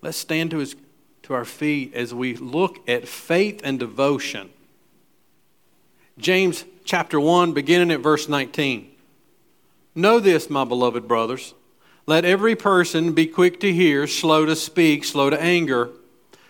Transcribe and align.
Let's 0.00 0.18
stand 0.18 0.50
to, 0.52 0.58
his, 0.58 0.76
to 1.24 1.34
our 1.34 1.44
feet 1.44 1.94
as 1.94 2.14
we 2.14 2.34
look 2.36 2.88
at 2.88 3.08
faith 3.08 3.60
and 3.64 3.78
devotion. 3.78 4.50
James 6.18 6.64
chapter 6.84 7.20
1, 7.20 7.52
beginning 7.52 7.90
at 7.90 8.00
verse 8.00 8.28
19. 8.28 8.90
Know 9.94 10.20
this, 10.20 10.48
my 10.48 10.64
beloved 10.64 11.08
brothers. 11.08 11.54
Let 12.06 12.24
every 12.24 12.56
person 12.56 13.12
be 13.12 13.26
quick 13.26 13.60
to 13.60 13.72
hear, 13.72 14.06
slow 14.06 14.46
to 14.46 14.56
speak, 14.56 15.04
slow 15.04 15.30
to 15.30 15.40
anger. 15.40 15.90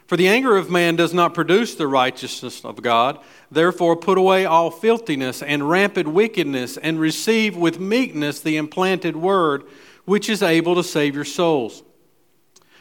For 0.07 0.17
the 0.17 0.29
anger 0.29 0.57
of 0.57 0.71
man 0.71 0.97
does 0.97 1.13
not 1.13 1.35
produce 1.35 1.75
the 1.75 1.87
righteousness 1.87 2.65
of 2.65 2.83
God. 2.83 3.19
Therefore, 3.51 3.97
put 3.97 4.17
away 4.17 4.45
all 4.45 4.71
filthiness 4.71 5.43
and 5.43 5.69
rampant 5.69 6.09
wickedness, 6.09 6.77
and 6.77 7.01
receive 7.01 7.57
with 7.57 7.81
meekness 7.81 8.41
the 8.41 8.57
implanted 8.57 9.17
word, 9.17 9.65
which 10.05 10.29
is 10.29 10.43
able 10.43 10.75
to 10.77 10.85
save 10.85 11.15
your 11.15 11.25
souls. 11.25 11.83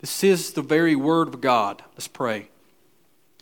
This 0.00 0.24
is 0.24 0.52
the 0.52 0.62
very 0.62 0.96
word 0.96 1.28
of 1.28 1.40
God. 1.40 1.82
Let's 1.92 2.08
pray. 2.08 2.48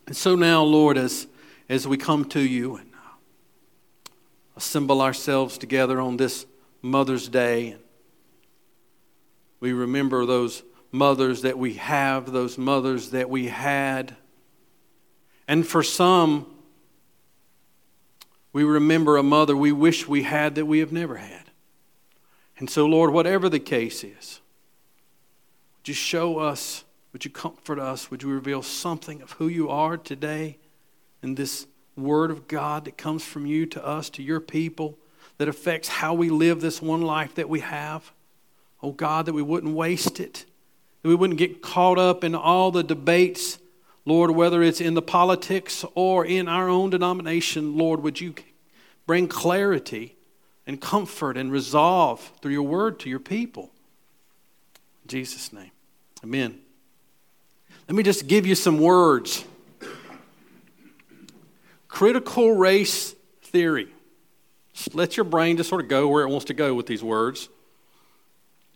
And 0.06 0.16
so 0.16 0.34
now, 0.34 0.62
Lord, 0.62 0.98
as, 0.98 1.28
as 1.68 1.86
we 1.86 1.96
come 1.96 2.24
to 2.30 2.40
you 2.40 2.76
and 2.76 2.90
uh, 2.94 4.10
assemble 4.56 5.00
ourselves 5.00 5.56
together 5.56 6.00
on 6.00 6.16
this 6.16 6.46
Mother's 6.82 7.28
Day, 7.28 7.76
we 9.60 9.72
remember 9.72 10.26
those 10.26 10.62
mothers 10.90 11.42
that 11.42 11.58
we 11.58 11.74
have, 11.74 12.32
those 12.32 12.58
mothers 12.58 13.10
that 13.10 13.30
we 13.30 13.48
had. 13.48 14.16
And 15.46 15.66
for 15.66 15.82
some, 15.82 16.46
we 18.52 18.64
remember 18.64 19.16
a 19.16 19.22
mother 19.22 19.56
we 19.56 19.72
wish 19.72 20.08
we 20.08 20.24
had 20.24 20.56
that 20.56 20.66
we 20.66 20.80
have 20.80 20.92
never 20.92 21.16
had. 21.16 21.50
And 22.58 22.68
so, 22.68 22.86
Lord, 22.86 23.12
whatever 23.12 23.48
the 23.48 23.60
case 23.60 24.02
is, 24.02 24.40
would 25.78 25.88
you 25.88 25.94
show 25.94 26.38
us 26.38 26.84
would 27.12 27.24
you 27.24 27.30
comfort 27.30 27.78
us? 27.78 28.10
Would 28.10 28.22
you 28.22 28.28
reveal 28.28 28.62
something 28.62 29.22
of 29.22 29.32
who 29.32 29.48
you 29.48 29.70
are 29.70 29.96
today 29.96 30.58
in 31.22 31.34
this 31.34 31.66
word 31.96 32.30
of 32.30 32.46
God 32.46 32.84
that 32.84 32.98
comes 32.98 33.24
from 33.24 33.46
you 33.46 33.66
to 33.66 33.84
us, 33.84 34.10
to 34.10 34.22
your 34.22 34.40
people, 34.40 34.98
that 35.38 35.48
affects 35.48 35.88
how 35.88 36.14
we 36.14 36.28
live 36.28 36.60
this 36.60 36.82
one 36.82 37.02
life 37.02 37.34
that 37.36 37.48
we 37.48 37.60
have? 37.60 38.12
Oh 38.82 38.92
God, 38.92 39.26
that 39.26 39.32
we 39.32 39.42
wouldn't 39.42 39.74
waste 39.74 40.20
it, 40.20 40.44
that 41.02 41.08
we 41.08 41.14
wouldn't 41.14 41.38
get 41.38 41.62
caught 41.62 41.98
up 41.98 42.22
in 42.22 42.34
all 42.34 42.70
the 42.70 42.84
debates, 42.84 43.58
Lord, 44.04 44.30
whether 44.30 44.62
it's 44.62 44.80
in 44.80 44.94
the 44.94 45.02
politics 45.02 45.84
or 45.94 46.24
in 46.24 46.46
our 46.46 46.68
own 46.68 46.90
denomination. 46.90 47.76
Lord, 47.76 48.02
would 48.02 48.20
you 48.20 48.34
bring 49.06 49.28
clarity 49.28 50.14
and 50.66 50.80
comfort 50.80 51.36
and 51.36 51.50
resolve 51.50 52.32
through 52.40 52.52
your 52.52 52.62
word 52.62 53.00
to 53.00 53.08
your 53.08 53.18
people? 53.18 53.72
Jesus' 55.08 55.52
name, 55.52 55.70
amen. 56.22 56.60
Let 57.88 57.94
me 57.96 58.02
just 58.02 58.26
give 58.26 58.46
you 58.46 58.54
some 58.54 58.78
words. 58.78 59.44
Critical 61.88 62.52
race 62.52 63.14
theory. 63.42 63.88
Just 64.74 64.94
let 64.94 65.16
your 65.16 65.24
brain 65.24 65.56
just 65.56 65.68
sort 65.68 65.80
of 65.82 65.88
go 65.88 66.06
where 66.06 66.22
it 66.22 66.28
wants 66.28 66.44
to 66.46 66.54
go 66.54 66.74
with 66.74 66.86
these 66.86 67.02
words. 67.02 67.48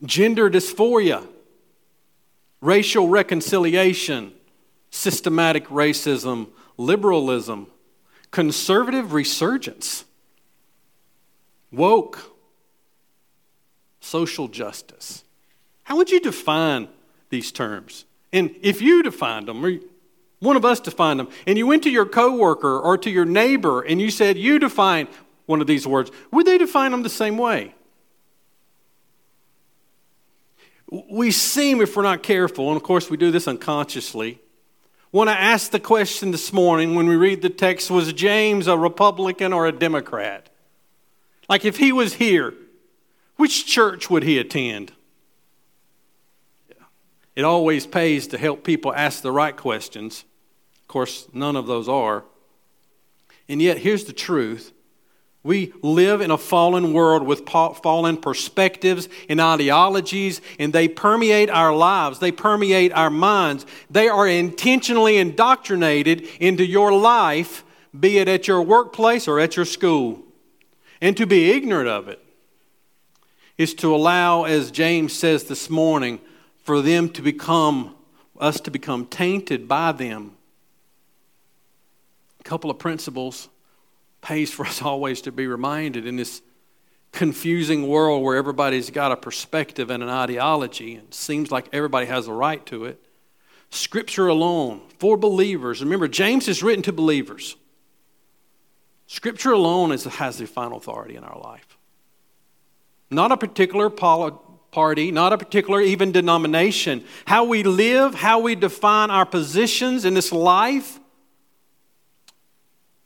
Gender 0.04 0.50
dysphoria, 0.50 1.24
racial 2.60 3.08
reconciliation, 3.08 4.32
systematic 4.90 5.68
racism, 5.68 6.48
liberalism, 6.76 7.68
conservative 8.30 9.12
resurgence, 9.12 10.04
woke, 11.70 12.18
social 14.00 14.48
justice. 14.48 15.21
How 15.84 15.96
would 15.96 16.10
you 16.10 16.20
define 16.20 16.88
these 17.30 17.52
terms? 17.52 18.04
And 18.32 18.54
if 18.62 18.80
you 18.80 19.02
defined 19.02 19.48
them, 19.48 19.64
or 19.64 19.78
one 20.40 20.56
of 20.56 20.64
us 20.64 20.80
defined 20.80 21.20
them, 21.20 21.28
and 21.46 21.58
you 21.58 21.66
went 21.66 21.82
to 21.84 21.90
your 21.90 22.06
coworker 22.06 22.78
or 22.78 22.98
to 22.98 23.10
your 23.10 23.24
neighbor 23.24 23.82
and 23.82 24.00
you 24.00 24.10
said, 24.10 24.36
You 24.36 24.58
define 24.58 25.08
one 25.46 25.60
of 25.60 25.66
these 25.66 25.86
words, 25.86 26.10
would 26.30 26.46
they 26.46 26.58
define 26.58 26.90
them 26.90 27.02
the 27.02 27.08
same 27.08 27.36
way? 27.36 27.74
We 31.10 31.30
seem, 31.30 31.80
if 31.80 31.96
we're 31.96 32.02
not 32.02 32.22
careful, 32.22 32.68
and 32.68 32.76
of 32.76 32.82
course 32.82 33.08
we 33.08 33.16
do 33.16 33.30
this 33.30 33.48
unconsciously, 33.48 34.40
want 35.10 35.28
to 35.28 35.38
ask 35.38 35.70
the 35.70 35.80
question 35.80 36.30
this 36.30 36.52
morning 36.52 36.94
when 36.94 37.06
we 37.06 37.16
read 37.16 37.42
the 37.42 37.50
text 37.50 37.90
was 37.90 38.12
James 38.12 38.66
a 38.66 38.76
Republican 38.76 39.52
or 39.52 39.66
a 39.66 39.72
Democrat? 39.72 40.48
Like 41.48 41.64
if 41.64 41.76
he 41.76 41.92
was 41.92 42.14
here, 42.14 42.54
which 43.36 43.66
church 43.66 44.10
would 44.10 44.22
he 44.22 44.38
attend? 44.38 44.92
It 47.34 47.44
always 47.44 47.86
pays 47.86 48.26
to 48.28 48.38
help 48.38 48.64
people 48.64 48.94
ask 48.94 49.22
the 49.22 49.32
right 49.32 49.56
questions. 49.56 50.24
Of 50.80 50.88
course, 50.88 51.28
none 51.32 51.56
of 51.56 51.66
those 51.66 51.88
are. 51.88 52.24
And 53.48 53.60
yet, 53.60 53.78
here's 53.78 54.04
the 54.04 54.12
truth 54.12 54.72
we 55.44 55.72
live 55.82 56.20
in 56.20 56.30
a 56.30 56.38
fallen 56.38 56.92
world 56.92 57.24
with 57.24 57.48
fallen 57.48 58.16
perspectives 58.16 59.08
and 59.28 59.40
ideologies, 59.40 60.40
and 60.58 60.72
they 60.72 60.86
permeate 60.86 61.50
our 61.50 61.74
lives. 61.74 62.20
They 62.20 62.30
permeate 62.30 62.92
our 62.92 63.10
minds. 63.10 63.66
They 63.90 64.08
are 64.08 64.28
intentionally 64.28 65.18
indoctrinated 65.18 66.28
into 66.38 66.64
your 66.64 66.92
life, 66.92 67.64
be 67.98 68.18
it 68.18 68.28
at 68.28 68.46
your 68.46 68.62
workplace 68.62 69.26
or 69.26 69.40
at 69.40 69.56
your 69.56 69.64
school. 69.64 70.22
And 71.00 71.16
to 71.16 71.26
be 71.26 71.50
ignorant 71.50 71.88
of 71.88 72.06
it 72.06 72.24
is 73.58 73.74
to 73.74 73.92
allow, 73.92 74.44
as 74.44 74.70
James 74.70 75.12
says 75.12 75.44
this 75.44 75.68
morning, 75.68 76.20
for 76.62 76.80
them 76.80 77.08
to 77.10 77.22
become, 77.22 77.94
us 78.40 78.60
to 78.60 78.70
become 78.70 79.06
tainted 79.06 79.68
by 79.68 79.92
them. 79.92 80.36
A 82.40 82.42
couple 82.44 82.70
of 82.70 82.78
principles 82.78 83.48
pays 84.20 84.50
for 84.52 84.66
us 84.66 84.80
always 84.82 85.20
to 85.22 85.32
be 85.32 85.46
reminded 85.46 86.06
in 86.06 86.16
this 86.16 86.42
confusing 87.12 87.86
world 87.86 88.22
where 88.22 88.36
everybody's 88.36 88.90
got 88.90 89.12
a 89.12 89.16
perspective 89.16 89.90
and 89.90 90.02
an 90.02 90.08
ideology 90.08 90.94
and 90.94 91.12
seems 91.12 91.50
like 91.50 91.68
everybody 91.72 92.06
has 92.06 92.26
a 92.26 92.32
right 92.32 92.64
to 92.66 92.86
it. 92.86 93.04
Scripture 93.70 94.28
alone 94.28 94.82
for 94.98 95.16
believers. 95.16 95.82
Remember, 95.82 96.08
James 96.08 96.48
is 96.48 96.62
written 96.62 96.82
to 96.82 96.92
believers. 96.92 97.56
Scripture 99.06 99.52
alone 99.52 99.92
is, 99.92 100.04
has 100.04 100.38
the 100.38 100.46
final 100.46 100.78
authority 100.78 101.16
in 101.16 101.24
our 101.24 101.38
life. 101.38 101.76
Not 103.10 103.30
a 103.30 103.36
particular 103.36 103.90
party, 104.72 105.12
not 105.12 105.32
a 105.32 105.38
particular 105.38 105.80
even 105.80 106.10
denomination. 106.10 107.04
How 107.26 107.44
we 107.44 107.62
live, 107.62 108.14
how 108.14 108.40
we 108.40 108.56
define 108.56 109.10
our 109.10 109.26
positions 109.26 110.04
in 110.04 110.14
this 110.14 110.32
life, 110.32 110.98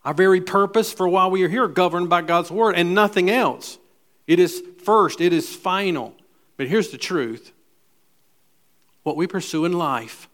our 0.05 0.15
very 0.15 0.41
purpose 0.41 0.93
for 0.93 1.07
why 1.09 1.27
we 1.27 1.43
are 1.43 1.49
here, 1.49 1.69
governed 1.69 2.09
by 2.09 2.23
God's 2.23 2.51
word 2.51 2.77
and 2.77 2.95
nothing 2.95 3.29
else. 3.29 3.79
It 4.27 4.39
is 4.39 4.63
first, 4.85 5.21
it 5.21 5.33
is 5.33 5.55
final. 5.55 6.15
But 6.57 6.69
here's 6.69 6.91
the 6.91 6.99
truth 6.99 7.53
what 9.03 9.17
we 9.17 9.27
pursue 9.27 9.65
in 9.65 9.73
life, 9.73 10.29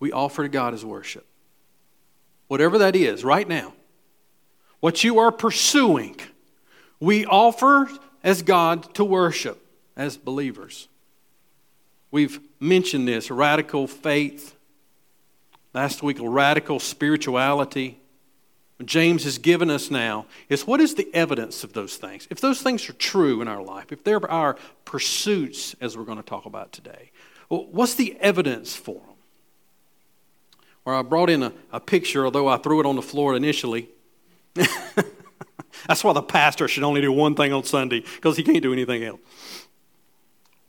we 0.00 0.12
offer 0.12 0.44
to 0.44 0.48
God 0.48 0.74
as 0.74 0.84
worship. 0.84 1.26
Whatever 2.46 2.78
that 2.78 2.96
is, 2.96 3.24
right 3.24 3.46
now, 3.46 3.74
what 4.80 5.04
you 5.04 5.18
are 5.18 5.32
pursuing, 5.32 6.16
we 7.00 7.26
offer 7.26 7.90
as 8.22 8.42
God 8.42 8.94
to 8.94 9.04
worship 9.04 9.60
as 9.98 10.16
believers. 10.16 10.88
We've 12.10 12.40
mentioned 12.58 13.06
this 13.06 13.30
radical 13.30 13.86
faith, 13.86 14.56
last 15.74 16.02
week, 16.02 16.16
radical 16.20 16.78
spirituality. 16.78 18.00
James 18.84 19.24
has 19.24 19.38
given 19.38 19.70
us 19.70 19.90
now 19.90 20.24
is 20.48 20.66
what 20.66 20.80
is 20.80 20.94
the 20.94 21.12
evidence 21.12 21.64
of 21.64 21.72
those 21.72 21.96
things? 21.96 22.28
If 22.30 22.40
those 22.40 22.62
things 22.62 22.88
are 22.88 22.94
true 22.94 23.42
in 23.42 23.48
our 23.48 23.62
life, 23.62 23.92
if 23.92 24.04
they're 24.04 24.30
our 24.30 24.56
pursuits, 24.84 25.74
as 25.80 25.98
we're 25.98 26.04
going 26.04 26.18
to 26.18 26.24
talk 26.24 26.46
about 26.46 26.72
today, 26.72 27.10
what's 27.48 27.94
the 27.94 28.16
evidence 28.20 28.76
for 28.76 28.94
them? 28.94 29.16
Or 30.84 30.94
I 30.94 31.02
brought 31.02 31.28
in 31.28 31.42
a, 31.42 31.52
a 31.72 31.80
picture, 31.80 32.24
although 32.24 32.48
I 32.48 32.56
threw 32.56 32.80
it 32.80 32.86
on 32.86 32.96
the 32.96 33.02
floor 33.02 33.34
initially. 33.36 33.90
That's 35.86 36.02
why 36.02 36.12
the 36.12 36.22
pastor 36.22 36.68
should 36.68 36.82
only 36.82 37.00
do 37.00 37.12
one 37.12 37.34
thing 37.34 37.52
on 37.52 37.64
Sunday, 37.64 38.04
because 38.16 38.36
he 38.36 38.42
can't 38.42 38.62
do 38.62 38.72
anything 38.72 39.04
else. 39.04 39.20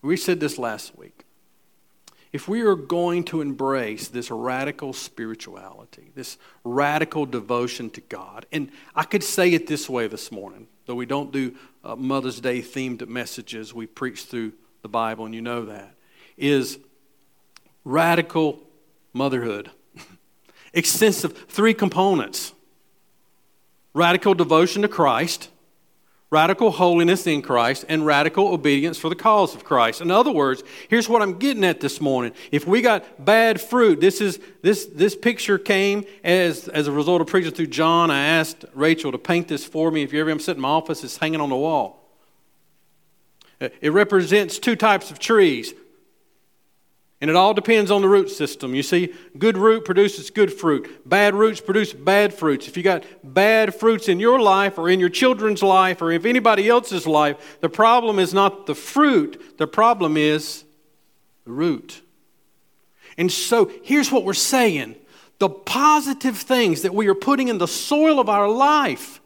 We 0.01 0.17
said 0.17 0.39
this 0.39 0.57
last 0.57 0.97
week 0.97 1.25
if 2.31 2.47
we 2.47 2.61
are 2.61 2.75
going 2.75 3.23
to 3.25 3.41
embrace 3.41 4.07
this 4.07 4.29
radical 4.29 4.93
spirituality, 4.93 6.11
this 6.13 6.37
radical 6.63 7.25
devotion 7.25 7.89
to 7.91 8.01
God, 8.01 8.45
and 8.51 8.69
I 8.95 9.03
could 9.03 9.23
say 9.23 9.53
it 9.53 9.65
this 9.65 9.89
way 9.89 10.07
this 10.07 10.31
morning, 10.31 10.67
though 10.85 10.95
we 10.95 11.07
don't 11.07 11.31
do 11.31 11.55
uh, 11.83 11.95
Mother's 11.95 12.39
Day 12.39 12.61
themed 12.61 13.07
messages, 13.07 13.73
we 13.73 13.87
preach 13.87 14.25
through 14.25 14.53
the 14.83 14.87
Bible, 14.87 15.25
and 15.25 15.33
you 15.33 15.41
know 15.41 15.65
that, 15.65 15.95
is 16.37 16.77
radical 17.83 18.59
motherhood. 19.11 19.71
Extensive, 20.73 21.35
three 21.47 21.73
components 21.73 22.53
radical 23.95 24.35
devotion 24.35 24.83
to 24.83 24.87
Christ 24.87 25.49
radical 26.31 26.69
holiness 26.69 27.25
in 27.25 27.41
Christ, 27.41 27.85
and 27.89 28.05
radical 28.05 28.49
obedience 28.49 28.97
for 28.99 29.09
the 29.09 29.15
cause 29.15 29.55
of 29.55 29.63
Christ. 29.63 30.01
In 30.01 30.11
other 30.11 30.31
words, 30.31 30.63
here's 30.87 31.09
what 31.09 31.21
I'm 31.21 31.39
getting 31.39 31.63
at 31.63 31.79
this 31.79 31.99
morning. 31.99 32.33
If 32.51 32.67
we 32.67 32.81
got 32.81 33.23
bad 33.23 33.59
fruit, 33.59 33.99
this 33.99 34.21
is 34.21 34.39
this 34.61 34.85
this 34.85 35.15
picture 35.15 35.57
came 35.57 36.05
as 36.23 36.67
as 36.67 36.87
a 36.87 36.91
result 36.91 37.21
of 37.21 37.27
preaching 37.27 37.51
through 37.51 37.67
John. 37.67 38.11
I 38.11 38.25
asked 38.25 38.65
Rachel 38.73 39.11
to 39.11 39.17
paint 39.17 39.47
this 39.47 39.65
for 39.65 39.89
me. 39.89 40.03
If 40.03 40.13
you 40.13 40.21
ever 40.21 40.29
I'm 40.29 40.39
sitting 40.39 40.57
in 40.57 40.61
my 40.61 40.69
office, 40.69 41.03
it's 41.03 41.17
hanging 41.17 41.41
on 41.41 41.49
the 41.49 41.55
wall. 41.55 41.95
It 43.59 43.91
represents 43.91 44.57
two 44.57 44.75
types 44.75 45.11
of 45.11 45.19
trees 45.19 45.73
and 47.21 47.29
it 47.29 47.35
all 47.35 47.53
depends 47.53 47.91
on 47.91 48.01
the 48.01 48.07
root 48.07 48.29
system. 48.29 48.73
You 48.73 48.83
see, 48.83 49.13
good 49.37 49.57
root 49.57 49.83
produces 49.83 50.29
good 50.29 50.53
fruit. 50.53 51.07
Bad 51.07 51.35
roots 51.35 51.59
produce 51.59 51.91
bad 51.91 52.33
fruits. 52.33 52.67
If 52.67 52.77
you 52.77 52.83
got 52.83 53.03
bad 53.23 53.75
fruits 53.75 54.07
in 54.07 54.21
your 54.21 54.39
life 54.39 54.77
or 54.77 54.89
in 54.89 55.01
your 55.01 55.09
children's 55.09 55.61
life 55.61 56.01
or 56.01 56.11
if 56.11 56.23
anybody 56.23 56.69
else's 56.69 57.05
life, 57.05 57.57
the 57.59 57.67
problem 57.67 58.19
is 58.19 58.33
not 58.33 58.67
the 58.67 58.75
fruit, 58.75 59.57
the 59.57 59.67
problem 59.67 60.15
is 60.15 60.63
the 61.43 61.51
root. 61.51 62.01
And 63.17 63.29
so 63.29 63.69
here's 63.83 64.11
what 64.11 64.23
we're 64.23 64.33
saying 64.33 64.95
the 65.39 65.49
positive 65.49 66.37
things 66.37 66.81
that 66.81 66.93
we 66.93 67.07
are 67.07 67.15
putting 67.15 67.47
in 67.47 67.57
the 67.57 67.67
soil 67.67 68.19
of 68.19 68.29
our 68.29 68.49
life 68.49 69.21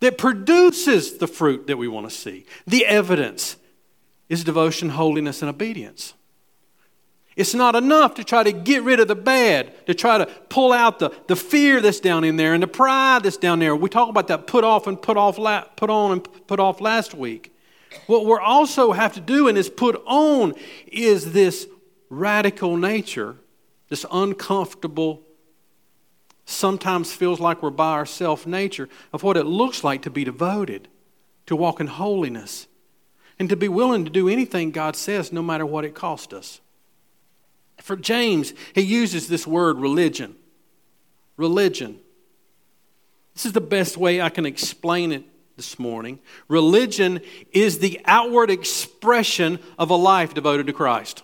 that 0.00 0.16
produces 0.16 1.18
the 1.18 1.26
fruit 1.26 1.66
that 1.66 1.76
we 1.76 1.86
want 1.86 2.08
to 2.08 2.14
see, 2.14 2.46
the 2.66 2.86
evidence, 2.86 3.56
is 4.28 4.44
devotion, 4.44 4.90
holiness, 4.90 5.42
and 5.42 5.48
obedience. 5.50 6.14
It's 7.40 7.54
not 7.54 7.74
enough 7.74 8.16
to 8.16 8.24
try 8.24 8.42
to 8.42 8.52
get 8.52 8.82
rid 8.82 9.00
of 9.00 9.08
the 9.08 9.14
bad, 9.14 9.86
to 9.86 9.94
try 9.94 10.18
to 10.18 10.26
pull 10.50 10.74
out 10.74 10.98
the, 10.98 11.10
the 11.26 11.34
fear 11.34 11.80
that's 11.80 11.98
down 11.98 12.22
in 12.22 12.36
there 12.36 12.52
and 12.52 12.62
the 12.62 12.66
pride 12.66 13.22
that's 13.22 13.38
down 13.38 13.60
there. 13.60 13.74
We 13.74 13.88
talk 13.88 14.10
about 14.10 14.28
that 14.28 14.46
put 14.46 14.62
off 14.62 14.86
and 14.86 15.00
put 15.00 15.16
off, 15.16 15.36
put 15.74 15.88
on 15.88 16.12
and 16.12 16.46
put 16.46 16.60
off 16.60 16.82
last 16.82 17.14
week. 17.14 17.56
What 18.06 18.26
we 18.26 18.34
also 18.34 18.92
have 18.92 19.14
to 19.14 19.22
do 19.22 19.48
and 19.48 19.56
is 19.56 19.70
put 19.70 20.02
on 20.04 20.52
is 20.86 21.32
this 21.32 21.66
radical 22.10 22.76
nature, 22.76 23.36
this 23.88 24.04
uncomfortable, 24.12 25.22
sometimes 26.44 27.14
feels 27.14 27.40
like 27.40 27.62
we're 27.62 27.70
by 27.70 27.92
ourselves 27.92 28.46
nature 28.46 28.86
of 29.14 29.22
what 29.22 29.38
it 29.38 29.44
looks 29.44 29.82
like 29.82 30.02
to 30.02 30.10
be 30.10 30.24
devoted, 30.24 30.88
to 31.46 31.56
walk 31.56 31.80
in 31.80 31.86
holiness, 31.86 32.66
and 33.38 33.48
to 33.48 33.56
be 33.56 33.68
willing 33.68 34.04
to 34.04 34.10
do 34.10 34.28
anything 34.28 34.72
God 34.72 34.94
says, 34.94 35.32
no 35.32 35.40
matter 35.40 35.64
what 35.64 35.86
it 35.86 35.94
costs 35.94 36.34
us. 36.34 36.60
For 37.82 37.96
James, 37.96 38.52
he 38.74 38.82
uses 38.82 39.28
this 39.28 39.46
word 39.46 39.78
religion. 39.78 40.36
Religion. 41.36 41.98
This 43.34 43.46
is 43.46 43.52
the 43.52 43.60
best 43.60 43.96
way 43.96 44.20
I 44.20 44.28
can 44.28 44.46
explain 44.46 45.12
it 45.12 45.24
this 45.56 45.78
morning. 45.78 46.18
Religion 46.48 47.20
is 47.52 47.78
the 47.78 48.00
outward 48.04 48.50
expression 48.50 49.58
of 49.78 49.90
a 49.90 49.96
life 49.96 50.34
devoted 50.34 50.66
to 50.66 50.72
Christ. 50.72 51.22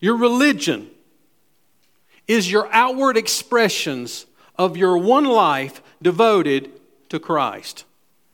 Your 0.00 0.16
religion 0.16 0.90
is 2.26 2.50
your 2.50 2.68
outward 2.72 3.16
expressions 3.16 4.26
of 4.56 4.76
your 4.76 4.98
one 4.98 5.24
life 5.24 5.82
devoted 6.02 6.70
to 7.08 7.18
Christ. 7.18 7.84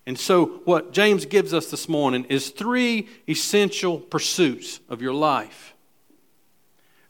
And 0.07 0.19
so, 0.19 0.61
what 0.65 0.93
James 0.93 1.25
gives 1.25 1.55
us 1.55 1.71
this 1.71 1.89
morning 1.89 2.25
is 2.29 2.50
three 2.50 3.09
essential 3.29 3.99
pursuits 3.99 4.81
of 4.89 5.00
your 5.00 5.15
life 5.15 5.74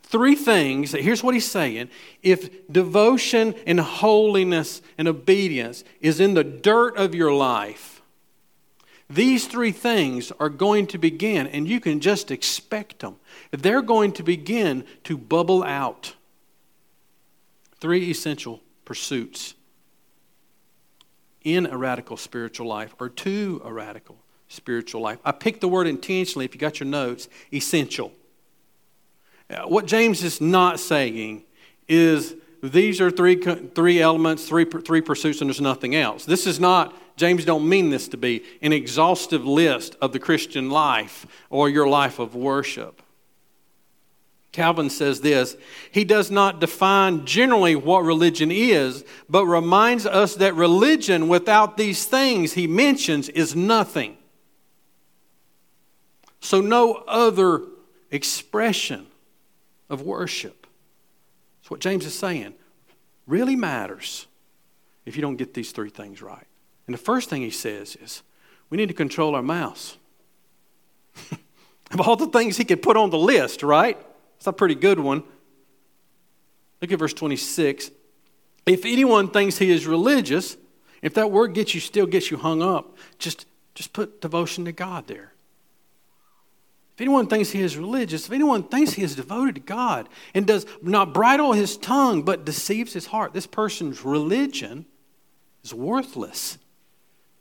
three 0.04 0.34
things. 0.34 0.92
Here's 0.92 1.22
what 1.22 1.34
he's 1.34 1.50
saying. 1.50 1.88
If 2.22 2.70
devotion 2.70 3.54
and 3.66 3.80
holiness 3.80 4.80
and 4.96 5.08
obedience 5.08 5.82
is 6.00 6.20
in 6.20 6.34
the 6.34 6.44
dirt 6.44 6.96
of 6.96 7.14
your 7.14 7.32
life, 7.32 8.02
these 9.10 9.46
three 9.46 9.72
things 9.72 10.32
are 10.40 10.48
going 10.48 10.86
to 10.88 10.98
begin, 10.98 11.46
and 11.46 11.68
you 11.68 11.80
can 11.80 12.00
just 12.00 12.30
expect 12.30 13.00
them. 13.00 13.16
They're 13.50 13.82
going 13.82 14.12
to 14.12 14.22
begin 14.22 14.84
to 15.04 15.18
bubble 15.18 15.62
out. 15.62 16.14
Three 17.80 18.10
essential 18.10 18.62
pursuits 18.84 19.54
in 21.42 21.66
a 21.66 21.76
radical 21.76 22.16
spiritual 22.16 22.66
life, 22.66 22.94
or 22.98 23.10
to 23.10 23.60
a 23.64 23.72
radical 23.72 24.16
spiritual 24.48 25.02
life. 25.02 25.18
I 25.24 25.32
picked 25.32 25.60
the 25.60 25.68
word 25.68 25.86
intentionally, 25.86 26.46
if 26.46 26.54
you 26.54 26.60
got 26.60 26.80
your 26.80 26.88
notes, 26.88 27.28
essential. 27.52 28.12
Uh, 29.54 29.68
what 29.68 29.86
James 29.86 30.24
is 30.24 30.40
not 30.40 30.80
saying 30.80 31.44
is 31.86 32.34
these 32.62 33.00
are 33.00 33.10
three, 33.10 33.36
three 33.36 34.00
elements, 34.00 34.48
three, 34.48 34.64
three 34.64 35.00
pursuits, 35.00 35.40
and 35.40 35.48
there's 35.48 35.60
nothing 35.60 35.94
else. 35.94 36.24
This 36.24 36.46
is 36.46 36.58
not, 36.58 36.96
James 37.16 37.44
don't 37.44 37.68
mean 37.68 37.90
this 37.90 38.08
to 38.08 38.16
be 38.16 38.42
an 38.62 38.72
exhaustive 38.72 39.44
list 39.46 39.96
of 40.00 40.12
the 40.12 40.18
Christian 40.18 40.70
life 40.70 41.26
or 41.50 41.68
your 41.68 41.86
life 41.86 42.18
of 42.18 42.34
worship. 42.34 43.02
Calvin 44.50 44.88
says 44.88 45.20
this 45.20 45.56
He 45.90 46.04
does 46.04 46.30
not 46.30 46.60
define 46.60 47.26
generally 47.26 47.76
what 47.76 48.04
religion 48.04 48.50
is, 48.50 49.04
but 49.28 49.46
reminds 49.46 50.06
us 50.06 50.36
that 50.36 50.54
religion 50.54 51.28
without 51.28 51.76
these 51.76 52.06
things 52.06 52.54
he 52.54 52.66
mentions 52.66 53.28
is 53.28 53.54
nothing. 53.54 54.16
So, 56.40 56.60
no 56.60 57.02
other 57.08 57.62
expression 58.10 59.06
of 59.94 60.02
worship. 60.02 60.66
That's 61.62 61.70
what 61.70 61.80
James 61.80 62.04
is 62.04 62.14
saying. 62.14 62.54
Really 63.26 63.56
matters 63.56 64.26
if 65.06 65.16
you 65.16 65.22
don't 65.22 65.36
get 65.36 65.54
these 65.54 65.72
three 65.72 65.88
things 65.88 66.20
right. 66.20 66.46
And 66.86 66.92
the 66.92 66.98
first 66.98 67.30
thing 67.30 67.40
he 67.40 67.50
says 67.50 67.96
is 67.96 68.22
we 68.68 68.76
need 68.76 68.88
to 68.88 68.94
control 68.94 69.34
our 69.34 69.42
mouths. 69.42 69.96
of 71.92 72.00
all 72.00 72.16
the 72.16 72.26
things 72.26 72.58
he 72.58 72.64
could 72.64 72.82
put 72.82 72.96
on 72.96 73.08
the 73.08 73.18
list, 73.18 73.62
right? 73.62 73.98
It's 74.36 74.46
a 74.46 74.52
pretty 74.52 74.74
good 74.74 74.98
one. 74.98 75.22
Look 76.82 76.92
at 76.92 76.98
verse 76.98 77.14
26. 77.14 77.90
If 78.66 78.84
anyone 78.84 79.28
thinks 79.28 79.58
he 79.58 79.70
is 79.70 79.86
religious, 79.86 80.56
if 81.00 81.14
that 81.14 81.30
word 81.30 81.54
gets 81.54 81.74
you 81.74 81.80
still 81.80 82.06
gets 82.06 82.30
you 82.30 82.36
hung 82.36 82.62
up, 82.62 82.96
just 83.18 83.46
just 83.74 83.92
put 83.92 84.20
devotion 84.20 84.64
to 84.64 84.72
God 84.72 85.06
there. 85.06 85.33
If 86.94 87.00
anyone 87.00 87.26
thinks 87.26 87.50
he 87.50 87.60
is 87.60 87.76
religious, 87.76 88.26
if 88.26 88.32
anyone 88.32 88.62
thinks 88.62 88.92
he 88.92 89.02
is 89.02 89.16
devoted 89.16 89.56
to 89.56 89.60
God 89.60 90.08
and 90.32 90.46
does 90.46 90.64
not 90.80 91.12
bridle 91.12 91.52
his 91.52 91.76
tongue 91.76 92.22
but 92.22 92.44
deceives 92.44 92.92
his 92.92 93.06
heart, 93.06 93.32
this 93.32 93.48
person's 93.48 94.04
religion 94.04 94.86
is 95.64 95.74
worthless. 95.74 96.56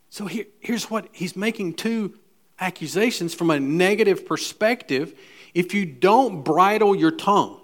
So 0.10 0.26
here, 0.26 0.46
here's 0.60 0.90
what 0.90 1.08
he's 1.12 1.36
making 1.36 1.76
two 1.76 2.18
accusations 2.60 3.36
from 3.36 3.52
a 3.52 3.60
negative 3.60 4.26
perspective. 4.26 5.14
If 5.54 5.76
you 5.76 5.86
don't 5.86 6.42
bridle 6.42 6.96
your 6.96 7.12
tongue, 7.12 7.60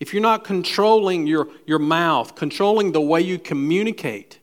if 0.00 0.12
you're 0.12 0.20
not 0.20 0.44
controlling 0.44 1.26
your, 1.26 1.48
your 1.66 1.78
mouth, 1.78 2.34
controlling 2.34 2.92
the 2.92 3.00
way 3.00 3.22
you 3.22 3.38
communicate, 3.38 4.38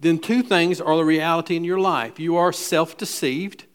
then 0.00 0.18
two 0.18 0.42
things 0.42 0.80
are 0.80 0.96
the 0.96 1.04
reality 1.04 1.54
in 1.54 1.62
your 1.62 1.78
life. 1.78 2.18
You 2.18 2.36
are 2.36 2.52
self 2.52 2.96
deceived 2.96 3.66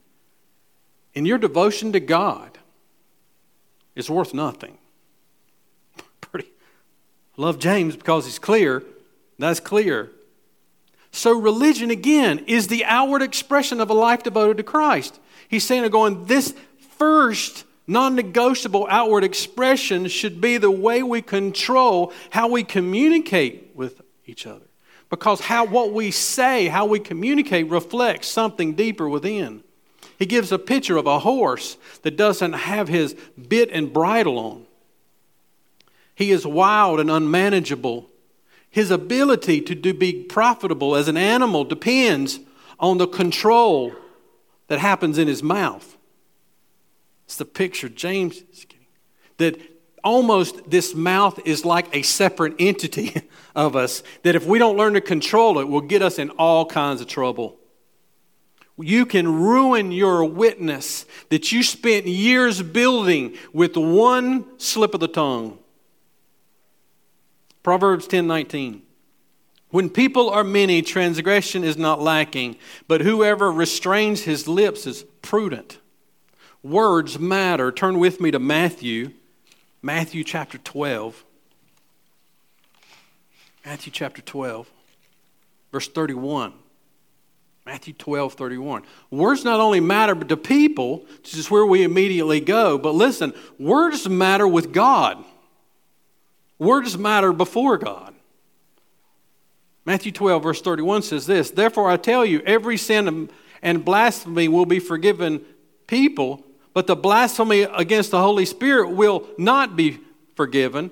and 1.15 1.27
your 1.27 1.37
devotion 1.37 1.91
to 1.93 1.99
God 1.99 2.57
is 3.95 4.09
worth 4.09 4.33
nothing. 4.33 4.77
Pretty. 6.21 6.49
Love 7.37 7.59
James 7.59 7.95
because 7.95 8.25
he's 8.25 8.39
clear. 8.39 8.83
That's 9.39 9.59
clear. 9.59 10.11
So, 11.11 11.39
religion, 11.39 11.91
again, 11.91 12.39
is 12.47 12.67
the 12.67 12.85
outward 12.85 13.21
expression 13.21 13.79
of 13.79 13.89
a 13.89 13.93
life 13.93 14.23
devoted 14.23 14.57
to 14.57 14.63
Christ. 14.63 15.19
He's 15.47 15.63
saying, 15.63 15.87
going, 15.91 16.25
this 16.25 16.55
first 16.97 17.65
non 17.85 18.15
negotiable 18.15 18.87
outward 18.89 19.23
expression 19.23 20.07
should 20.07 20.41
be 20.41 20.57
the 20.57 20.71
way 20.71 21.03
we 21.03 21.21
control 21.21 22.11
how 22.31 22.47
we 22.47 22.63
communicate 22.63 23.71
with 23.75 24.01
each 24.25 24.47
other. 24.47 24.65
because 25.09 25.41
how 25.41 25.65
what 25.65 25.93
we 25.93 26.09
say, 26.09 26.67
how 26.67 26.85
we 26.85 26.99
communicate 26.99 27.69
reflects 27.69 28.27
something 28.27 28.73
deeper 28.73 29.07
within. 29.07 29.63
He 30.17 30.25
gives 30.25 30.51
a 30.51 30.59
picture 30.59 30.97
of 30.97 31.07
a 31.07 31.19
horse 31.19 31.77
that 32.03 32.17
doesn't 32.17 32.53
have 32.53 32.87
his 32.87 33.15
bit 33.47 33.69
and 33.71 33.91
bridle 33.91 34.37
on. 34.37 34.65
He 36.15 36.31
is 36.31 36.45
wild 36.45 36.99
and 36.99 37.09
unmanageable. 37.09 38.09
His 38.69 38.91
ability 38.91 39.61
to 39.61 39.75
do, 39.75 39.93
be 39.93 40.23
profitable 40.23 40.95
as 40.95 41.07
an 41.07 41.17
animal 41.17 41.63
depends 41.63 42.39
on 42.79 42.97
the 42.97 43.07
control 43.07 43.93
that 44.67 44.79
happens 44.79 45.17
in 45.17 45.27
his 45.27 45.43
mouth. 45.43 45.97
It's 47.25 47.37
the 47.37 47.45
picture 47.45 47.89
James 47.89 48.43
is 48.51 48.65
getting. 48.65 48.87
That 49.37 49.59
almost 50.03 50.69
this 50.69 50.93
mouth 50.93 51.39
is 51.45 51.65
like 51.65 51.95
a 51.95 52.01
separate 52.01 52.55
entity 52.59 53.21
of 53.55 53.75
us, 53.75 54.03
that 54.23 54.35
if 54.35 54.45
we 54.45 54.59
don't 54.59 54.77
learn 54.77 54.93
to 54.93 55.01
control 55.01 55.59
it, 55.59 55.67
will 55.67 55.81
get 55.81 56.01
us 56.01 56.19
in 56.19 56.29
all 56.31 56.65
kinds 56.65 57.01
of 57.01 57.07
trouble. 57.07 57.57
You 58.77 59.05
can 59.05 59.41
ruin 59.41 59.91
your 59.91 60.25
witness 60.25 61.05
that 61.29 61.51
you 61.51 61.61
spent 61.61 62.07
years 62.07 62.61
building 62.61 63.37
with 63.53 63.77
one 63.77 64.59
slip 64.59 64.93
of 64.93 64.99
the 64.99 65.07
tongue. 65.07 65.59
Proverbs 67.61 68.07
10 68.07 68.25
19. 68.27 68.81
When 69.69 69.89
people 69.89 70.29
are 70.29 70.43
many, 70.43 70.81
transgression 70.81 71.63
is 71.63 71.77
not 71.77 71.99
lacking, 71.99 72.57
but 72.87 73.01
whoever 73.01 73.51
restrains 73.51 74.21
his 74.21 74.47
lips 74.47 74.85
is 74.85 75.03
prudent. 75.21 75.79
Words 76.61 77.17
matter. 77.17 77.71
Turn 77.71 77.97
with 77.97 78.21
me 78.21 78.29
to 78.31 78.39
Matthew, 78.39 79.11
Matthew 79.81 80.23
chapter 80.23 80.57
12. 80.59 81.25
Matthew 83.65 83.91
chapter 83.91 84.21
12, 84.21 84.69
verse 85.71 85.87
31. 85.87 86.53
Matthew 87.65 87.93
12, 87.93 88.33
31. 88.33 88.83
Words 89.09 89.45
not 89.45 89.59
only 89.59 89.79
matter 89.79 90.15
to 90.15 90.35
people, 90.35 91.05
this 91.23 91.35
is 91.35 91.49
where 91.49 91.65
we 91.65 91.83
immediately 91.83 92.41
go, 92.41 92.77
but 92.77 92.93
listen, 92.93 93.33
words 93.57 94.07
matter 94.07 94.47
with 94.47 94.73
God. 94.73 95.23
Words 96.59 96.97
matter 96.97 97.31
before 97.31 97.77
God. 97.77 98.13
Matthew 99.85 100.11
12, 100.11 100.43
verse 100.43 100.61
31 100.61 101.03
says 101.03 101.25
this 101.25 101.51
Therefore 101.51 101.89
I 101.89 101.97
tell 101.97 102.25
you, 102.25 102.41
every 102.41 102.77
sin 102.77 103.29
and 103.61 103.85
blasphemy 103.85 104.47
will 104.47 104.65
be 104.65 104.79
forgiven 104.79 105.43
people, 105.87 106.43
but 106.73 106.87
the 106.87 106.95
blasphemy 106.95 107.61
against 107.61 108.11
the 108.11 108.21
Holy 108.21 108.45
Spirit 108.45 108.89
will 108.91 109.25
not 109.37 109.75
be 109.75 109.99
forgiven. 110.35 110.91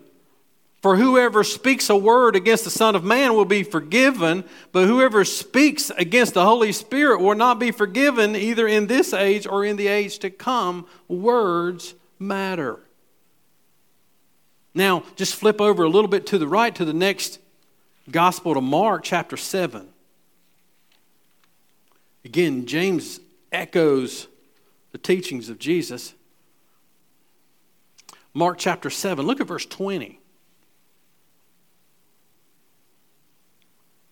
For 0.82 0.96
whoever 0.96 1.44
speaks 1.44 1.92
a 1.92 1.96
word 1.96 2.36
against 2.36 2.64
the 2.64 2.72
Son 2.72 2.96
of 2.96 3.04
Man 3.04 3.36
will 3.36 3.46
be 3.46 3.62
forgiven, 3.62 4.44
but 4.72 4.88
whoever 4.88 5.24
speaks 5.24 5.92
against 5.92 6.34
the 6.34 6.44
Holy 6.44 6.72
Spirit 6.72 7.22
will 7.22 7.36
not 7.36 7.60
be 7.60 7.70
forgiven 7.70 8.36
either 8.36 8.68
in 8.68 8.88
this 8.88 9.14
age 9.14 9.46
or 9.46 9.64
in 9.64 9.76
the 9.76 9.88
age 9.88 10.18
to 10.20 10.32
come. 10.32 10.88
Words 11.08 11.94
matter. 12.18 12.80
Now, 14.74 15.04
just 15.16 15.36
flip 15.36 15.62
over 15.62 15.84
a 15.84 15.90
little 15.90 16.08
bit 16.08 16.26
to 16.28 16.40
the 16.40 16.48
right 16.48 16.74
to 16.74 16.86
the 16.86 16.94
next 16.94 17.40
Gospel 18.10 18.56
to 18.56 18.62
Mark, 18.62 19.04
chapter 19.04 19.38
7. 19.38 19.88
Again, 22.26 22.66
James 22.66 23.20
echoes 23.52 24.28
the 24.94 24.98
teachings 24.98 25.50
of 25.50 25.60
Jesus. 25.60 26.14
Mark 28.34 28.58
chapter 28.58 28.90
7, 28.90 29.26
look 29.26 29.40
at 29.40 29.48
verse 29.48 29.66
20. 29.66 30.21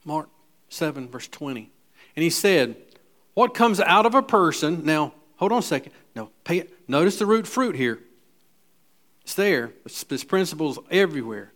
Mark 0.10 0.28
7, 0.70 1.08
verse 1.08 1.28
20. 1.28 1.70
And 2.16 2.24
he 2.24 2.32
said, 2.32 2.76
What 3.36 3.54
comes 3.54 3.80
out 3.80 4.08
of 4.08 4.16
a 4.16 4.24
person, 4.24 4.84
now, 4.84 5.14
hold 5.36 5.52
on 5.52 5.60
a 5.60 5.62
second. 5.62 5.92
Now, 6.16 6.32
pay, 6.44 6.66
notice 6.88 7.20
the 7.20 7.28
root 7.28 7.46
fruit 7.46 7.76
here. 7.76 8.00
It's 9.22 9.36
there. 9.36 9.72
This 10.08 10.24
principle's 10.24 10.80
everywhere. 10.90 11.54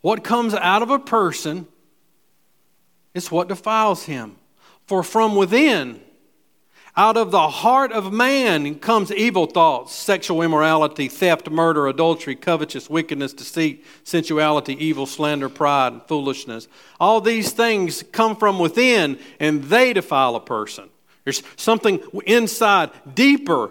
What 0.00 0.24
comes 0.24 0.54
out 0.54 0.80
of 0.80 0.88
a 0.88 0.98
person 0.98 1.66
is 3.12 3.30
what 3.30 3.48
defiles 3.48 4.04
him. 4.04 4.36
For 4.86 5.02
from 5.02 5.36
within, 5.36 6.00
out 7.00 7.16
of 7.16 7.30
the 7.30 7.48
heart 7.48 7.92
of 7.92 8.12
man 8.12 8.78
comes 8.78 9.10
evil 9.10 9.46
thoughts, 9.46 9.94
sexual 9.94 10.42
immorality, 10.42 11.08
theft, 11.08 11.48
murder, 11.48 11.88
adultery, 11.88 12.36
covetous, 12.36 12.90
wickedness, 12.90 13.32
deceit, 13.32 13.86
sensuality, 14.04 14.74
evil, 14.74 15.06
slander, 15.06 15.48
pride, 15.48 15.94
and 15.94 16.02
foolishness. 16.02 16.68
All 17.00 17.22
these 17.22 17.52
things 17.52 18.02
come 18.12 18.36
from 18.36 18.58
within 18.58 19.18
and 19.38 19.64
they 19.64 19.94
defile 19.94 20.36
a 20.36 20.40
person. 20.40 20.90
There's 21.24 21.42
something 21.56 22.02
inside, 22.26 22.90
deeper, 23.14 23.70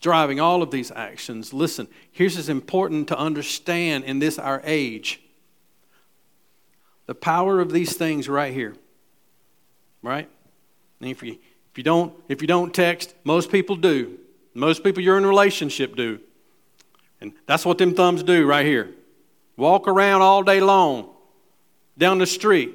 driving 0.00 0.38
all 0.38 0.62
of 0.62 0.70
these 0.70 0.92
actions. 0.92 1.52
Listen, 1.52 1.88
here's 2.12 2.36
what's 2.36 2.48
important 2.48 3.08
to 3.08 3.18
understand 3.18 4.04
in 4.04 4.20
this 4.20 4.38
our 4.38 4.62
age 4.64 5.20
the 7.06 7.14
power 7.16 7.58
of 7.58 7.72
these 7.72 7.96
things 7.96 8.28
right 8.28 8.54
here. 8.54 8.76
Right? 10.00 10.30
And 11.00 11.10
if 11.10 11.20
you 11.20 11.38
if 11.74 11.78
you 11.78 11.82
don't, 11.82 12.14
if 12.28 12.40
you 12.40 12.46
don't 12.46 12.72
text, 12.72 13.16
most 13.24 13.50
people 13.50 13.74
do. 13.74 14.16
Most 14.54 14.84
people 14.84 15.02
you're 15.02 15.18
in 15.18 15.24
a 15.24 15.28
relationship 15.28 15.96
do. 15.96 16.20
And 17.20 17.32
that's 17.46 17.66
what 17.66 17.78
them 17.78 17.96
thumbs 17.96 18.22
do 18.22 18.46
right 18.46 18.64
here. 18.64 18.94
Walk 19.56 19.88
around 19.88 20.22
all 20.22 20.44
day 20.44 20.60
long 20.60 21.08
down 21.98 22.18
the 22.18 22.28
street. 22.28 22.72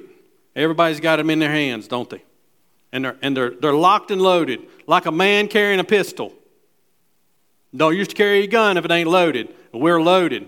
Everybody's 0.54 1.00
got 1.00 1.16
them 1.16 1.30
in 1.30 1.38
their 1.38 1.50
hands, 1.50 1.88
don't 1.88 2.10
they? 2.10 2.22
And 2.92 3.06
they're, 3.06 3.16
and 3.22 3.34
they're, 3.34 3.48
they're 3.48 3.72
locked 3.72 4.10
and 4.10 4.20
loaded, 4.20 4.60
like 4.86 5.06
a 5.06 5.12
man 5.12 5.48
carrying 5.48 5.80
a 5.80 5.84
pistol. 5.84 6.34
Don't 7.74 7.96
used 7.96 8.10
to 8.10 8.16
carry 8.16 8.44
a 8.44 8.48
gun 8.48 8.76
if 8.76 8.84
it 8.84 8.90
ain't 8.90 9.08
loaded. 9.08 9.48
We're 9.72 10.02
loaded. 10.02 10.46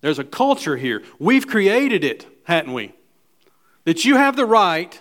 There's 0.00 0.18
a 0.18 0.24
culture 0.24 0.76
here. 0.76 1.04
We've 1.20 1.46
created 1.46 2.02
it, 2.02 2.26
hadn't 2.42 2.72
we? 2.72 2.94
That 3.84 4.04
you 4.04 4.16
have 4.16 4.34
the 4.34 4.44
right 4.44 5.00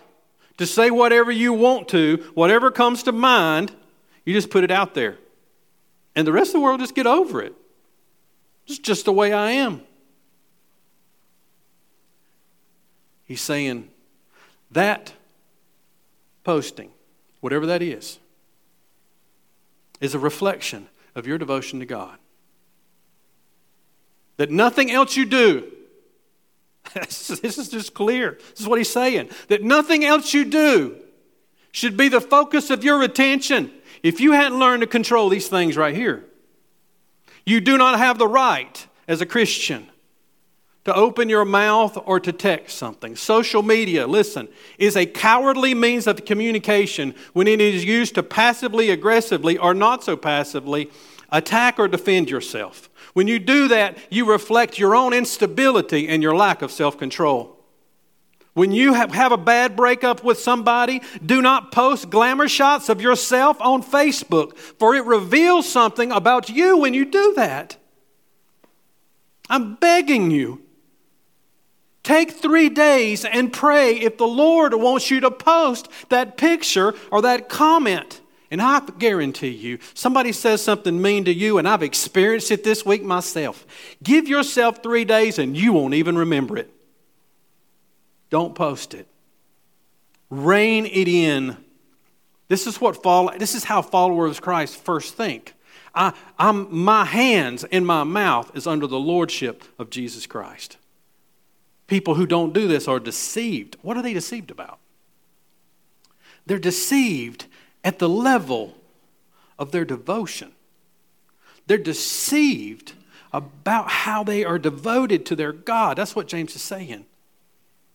to 0.58 0.66
say 0.66 0.92
whatever 0.92 1.32
you 1.32 1.54
want 1.54 1.88
to, 1.90 2.24
whatever 2.34 2.72
comes 2.72 3.04
to 3.04 3.12
mind, 3.12 3.72
you 4.26 4.34
just 4.34 4.50
put 4.50 4.64
it 4.64 4.72
out 4.72 4.94
there. 4.94 5.18
And 6.16 6.28
the 6.28 6.32
rest 6.32 6.50
of 6.50 6.54
the 6.54 6.60
world 6.60 6.80
just 6.80 6.96
get 6.96 7.08
over 7.08 7.42
it. 7.42 7.54
It's 8.68 8.78
just 8.78 9.06
the 9.06 9.14
way 9.14 9.34
I 9.34 9.52
am. 9.52 9.82
He's 13.26 13.42
saying 13.42 13.90
that 14.72 15.14
posting, 16.44 16.92
whatever 17.42 17.66
that 17.66 17.82
is, 17.82 18.20
is 20.00 20.14
a 20.14 20.20
reflection 20.20 20.88
of 21.16 21.26
your 21.26 21.38
devotion 21.38 21.80
to 21.80 21.86
God. 21.86 22.18
That 24.38 24.52
nothing 24.52 24.92
else 24.92 25.16
you 25.16 25.26
do 25.26 25.72
this 27.40 27.58
is 27.58 27.70
just 27.70 27.94
clear. 27.94 28.38
This 28.52 28.62
is 28.62 28.68
what 28.68 28.78
he's 28.78 28.90
saying. 28.90 29.30
That 29.48 29.64
nothing 29.64 30.06
else 30.06 30.34
you 30.34 30.46
do 30.46 30.98
should 31.72 31.98
be 31.98 32.08
the 32.08 32.22
focus 32.22 32.70
of 32.70 32.84
your 32.84 33.02
attention. 33.02 33.72
If 34.04 34.20
you 34.20 34.34
hadn't 34.34 34.60
learned 34.60 34.82
to 34.82 34.88
control 34.88 35.30
these 35.30 35.48
things 35.48 35.76
right 35.76 35.96
here, 35.96 36.24
you 37.46 37.62
do 37.62 37.78
not 37.78 37.98
have 37.98 38.18
the 38.18 38.28
right 38.28 38.88
as 39.08 39.22
a 39.22 39.26
Christian 39.26 39.90
to 40.86 40.94
open 40.94 41.30
your 41.30 41.46
mouth 41.46 41.98
or 42.06 42.20
to 42.20 42.32
text 42.32 42.78
something. 42.78 43.16
Social 43.16 43.64
media, 43.64 44.06
listen, 44.06 44.50
is 44.78 44.98
a 44.98 45.06
cowardly 45.06 45.74
means 45.74 46.08
of 46.08 46.26
communication 46.26 47.16
when 47.32 47.48
it 47.48 47.62
is 47.62 47.86
used 47.86 48.16
to 48.16 48.24
passively, 48.24 48.90
aggressively, 48.90 49.58
or 49.58 49.74
not 49.74 50.04
so 50.04 50.18
passively 50.18 50.92
attack 51.32 51.80
or 51.80 51.88
defend 51.88 52.30
yourself. 52.30 52.90
When 53.14 53.28
you 53.28 53.40
do 53.40 53.68
that, 53.70 53.98
you 54.10 54.26
reflect 54.26 54.80
your 54.80 54.96
own 54.96 55.14
instability 55.14 56.08
and 56.08 56.22
your 56.22 56.36
lack 56.36 56.62
of 56.62 56.72
self 56.72 56.98
control. 56.98 57.60
When 58.54 58.72
you 58.72 58.94
have, 58.94 59.32
a 59.32 59.38
bad 59.38 59.76
breakup 59.76 60.24
with 60.24 60.38
somebody, 60.38 61.02
do 61.26 61.42
not 61.42 61.72
post 61.72 62.12
glamour 62.12 62.48
shots 62.48 62.88
of 62.88 63.02
yourself 63.02 63.60
on 63.60 63.82
Facebook, 63.82 64.56
for 64.56 64.94
it 64.94 65.06
reveals 65.06 65.68
something 65.68 66.12
about 66.12 66.50
you 66.50 66.78
when 66.78 66.94
you 66.94 67.06
do 67.06 67.34
that. 67.36 67.78
I'm 69.50 69.76
begging 69.76 70.30
you. 70.30 70.62
Take 72.04 72.32
three 72.32 72.70
days 72.70 73.26
and 73.26 73.52
pray 73.52 73.96
if 73.96 74.18
the 74.18 74.28
Lord 74.28 74.74
wants 74.76 75.10
you 75.10 75.20
to 75.22 75.32
post 75.32 75.88
that 76.10 76.38
picture 76.38 76.94
or 77.12 77.22
that 77.24 77.50
comment. 77.50 78.22
And 78.54 78.62
I 78.62 78.82
guarantee 79.00 79.48
you, 79.50 79.80
somebody 79.96 80.32
says 80.32 80.62
something 80.62 81.02
mean 81.02 81.26
to 81.26 81.34
you, 81.34 81.58
and 81.58 81.68
I've 81.68 81.82
experienced 81.82 82.52
it 82.52 82.64
this 82.64 82.86
week 82.86 83.02
myself. 83.02 83.66
Give 84.04 84.28
yourself 84.28 84.84
three 84.84 85.06
days 85.06 85.40
and 85.40 85.58
you 85.58 85.74
won't 85.74 85.96
even 85.96 86.16
remember 86.16 86.58
it. 86.58 86.72
Don't 88.30 88.54
post 88.54 88.94
it. 88.94 89.08
Rein 90.30 90.86
it 90.86 91.08
in. 91.08 91.58
This 92.48 92.68
is 92.68 92.80
what 92.80 93.02
follow, 93.02 93.36
this 93.40 93.56
is 93.56 93.64
how 93.64 93.82
followers 93.82 94.38
of 94.38 94.44
Christ 94.44 94.78
first 94.78 95.16
think. 95.16 95.56
I, 95.96 96.14
I'm, 96.38 96.68
my 96.78 97.06
hands 97.06 97.64
and 97.72 97.88
my 97.88 98.04
mouth 98.04 98.56
is 98.56 98.68
under 98.68 98.86
the 98.86 99.00
lordship 99.00 99.64
of 99.80 99.90
Jesus 99.90 100.28
Christ. 100.28 100.78
people 101.88 102.16
who 102.16 102.26
don't 102.26 102.54
do 102.54 102.68
this 102.68 102.88
are 102.88 103.00
deceived. 103.00 103.78
What 103.82 103.98
are 103.98 104.02
they 104.02 104.14
deceived 104.14 104.52
about? 104.52 104.80
They're 106.46 106.60
deceived 106.60 107.46
at 107.84 108.00
the 108.00 108.10
level 108.10 108.76
of 109.60 109.72
their 109.72 109.86
devotion. 109.86 110.52
They're 111.68 111.78
deceived 111.78 112.94
about 113.32 113.90
how 113.90 114.24
they 114.24 114.44
are 114.44 114.60
devoted 114.60 115.26
to 115.28 115.36
their 115.36 115.52
God. 115.52 115.98
That's 115.98 116.16
what 116.16 116.28
James 116.28 116.56
is 116.56 116.62
saying. 116.62 117.06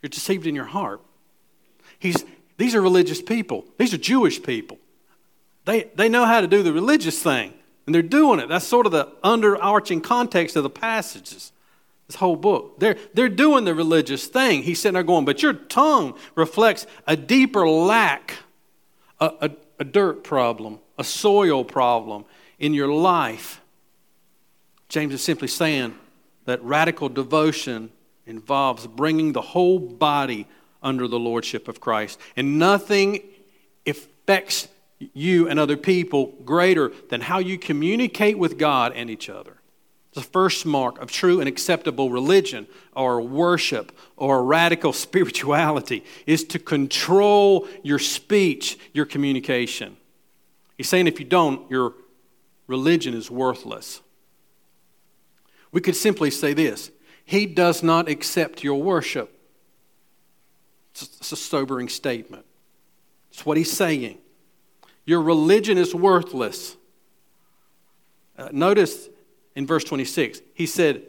You're 0.02 0.10
deceived 0.10 0.46
in 0.46 0.54
your 0.54 0.64
heart. 0.64 1.00
He's, 1.98 2.24
these 2.56 2.74
are 2.74 2.82
religious 2.82 3.22
people, 3.22 3.64
these 3.78 3.94
are 3.94 3.98
Jewish 3.98 4.42
people. 4.42 4.78
They, 5.64 5.90
they 5.94 6.08
know 6.08 6.24
how 6.24 6.40
to 6.40 6.46
do 6.46 6.62
the 6.62 6.72
religious 6.72 7.22
thing, 7.22 7.52
and 7.84 7.94
they're 7.94 8.00
doing 8.00 8.40
it. 8.40 8.48
That's 8.48 8.66
sort 8.66 8.86
of 8.86 8.92
the 8.92 9.06
underarching 9.22 10.02
context 10.02 10.56
of 10.56 10.62
the 10.62 10.70
passages. 10.70 11.52
This 12.06 12.16
whole 12.16 12.36
book. 12.36 12.80
They're, 12.80 12.96
they're 13.12 13.28
doing 13.28 13.64
the 13.64 13.74
religious 13.74 14.26
thing. 14.26 14.62
He's 14.62 14.80
sitting 14.80 14.94
there 14.94 15.02
going, 15.02 15.26
but 15.26 15.42
your 15.42 15.52
tongue 15.52 16.16
reflects 16.34 16.86
a 17.06 17.16
deeper 17.16 17.68
lack, 17.68 18.36
a, 19.20 19.30
a, 19.42 19.50
a 19.78 19.84
dirt 19.84 20.24
problem, 20.24 20.78
a 20.98 21.04
soil 21.04 21.64
problem 21.64 22.24
in 22.58 22.74
your 22.74 22.88
life. 22.88 23.60
James 24.88 25.14
is 25.14 25.22
simply 25.22 25.48
saying 25.48 25.94
that 26.44 26.62
radical 26.62 27.08
devotion 27.08 27.90
involves 28.26 28.86
bringing 28.86 29.32
the 29.32 29.40
whole 29.40 29.78
body 29.78 30.46
under 30.82 31.08
the 31.08 31.18
lordship 31.18 31.68
of 31.68 31.80
Christ. 31.80 32.18
And 32.36 32.58
nothing 32.58 33.22
affects 33.86 34.68
you 34.98 35.48
and 35.48 35.58
other 35.58 35.76
people 35.76 36.34
greater 36.44 36.92
than 37.08 37.20
how 37.20 37.38
you 37.38 37.58
communicate 37.58 38.38
with 38.38 38.58
God 38.58 38.92
and 38.94 39.10
each 39.10 39.28
other. 39.28 39.57
The 40.18 40.24
first 40.24 40.66
mark 40.66 41.00
of 41.00 41.12
true 41.12 41.38
and 41.38 41.48
acceptable 41.48 42.10
religion 42.10 42.66
or 42.92 43.20
worship 43.20 43.96
or 44.16 44.42
radical 44.42 44.92
spirituality 45.06 46.02
is 46.26 46.42
to 46.46 46.58
control 46.58 47.68
your 47.84 48.00
speech, 48.00 48.80
your 48.92 49.04
communication. 49.04 49.96
He's 50.76 50.88
saying 50.88 51.06
if 51.06 51.20
you 51.20 51.24
don't, 51.24 51.70
your 51.70 51.94
religion 52.66 53.14
is 53.14 53.30
worthless. 53.30 54.00
We 55.70 55.80
could 55.80 55.94
simply 55.94 56.32
say 56.32 56.52
this 56.52 56.90
He 57.24 57.46
does 57.46 57.84
not 57.84 58.08
accept 58.08 58.64
your 58.64 58.82
worship. 58.82 59.32
It's 60.96 61.30
a 61.30 61.36
sobering 61.36 61.88
statement. 61.88 62.44
It's 63.30 63.46
what 63.46 63.56
he's 63.56 63.70
saying. 63.70 64.18
Your 65.06 65.22
religion 65.22 65.78
is 65.78 65.94
worthless. 65.94 66.76
Uh, 68.36 68.48
notice 68.50 69.08
in 69.58 69.66
verse 69.66 69.82
26, 69.82 70.40
he 70.54 70.66
said, 70.66 71.02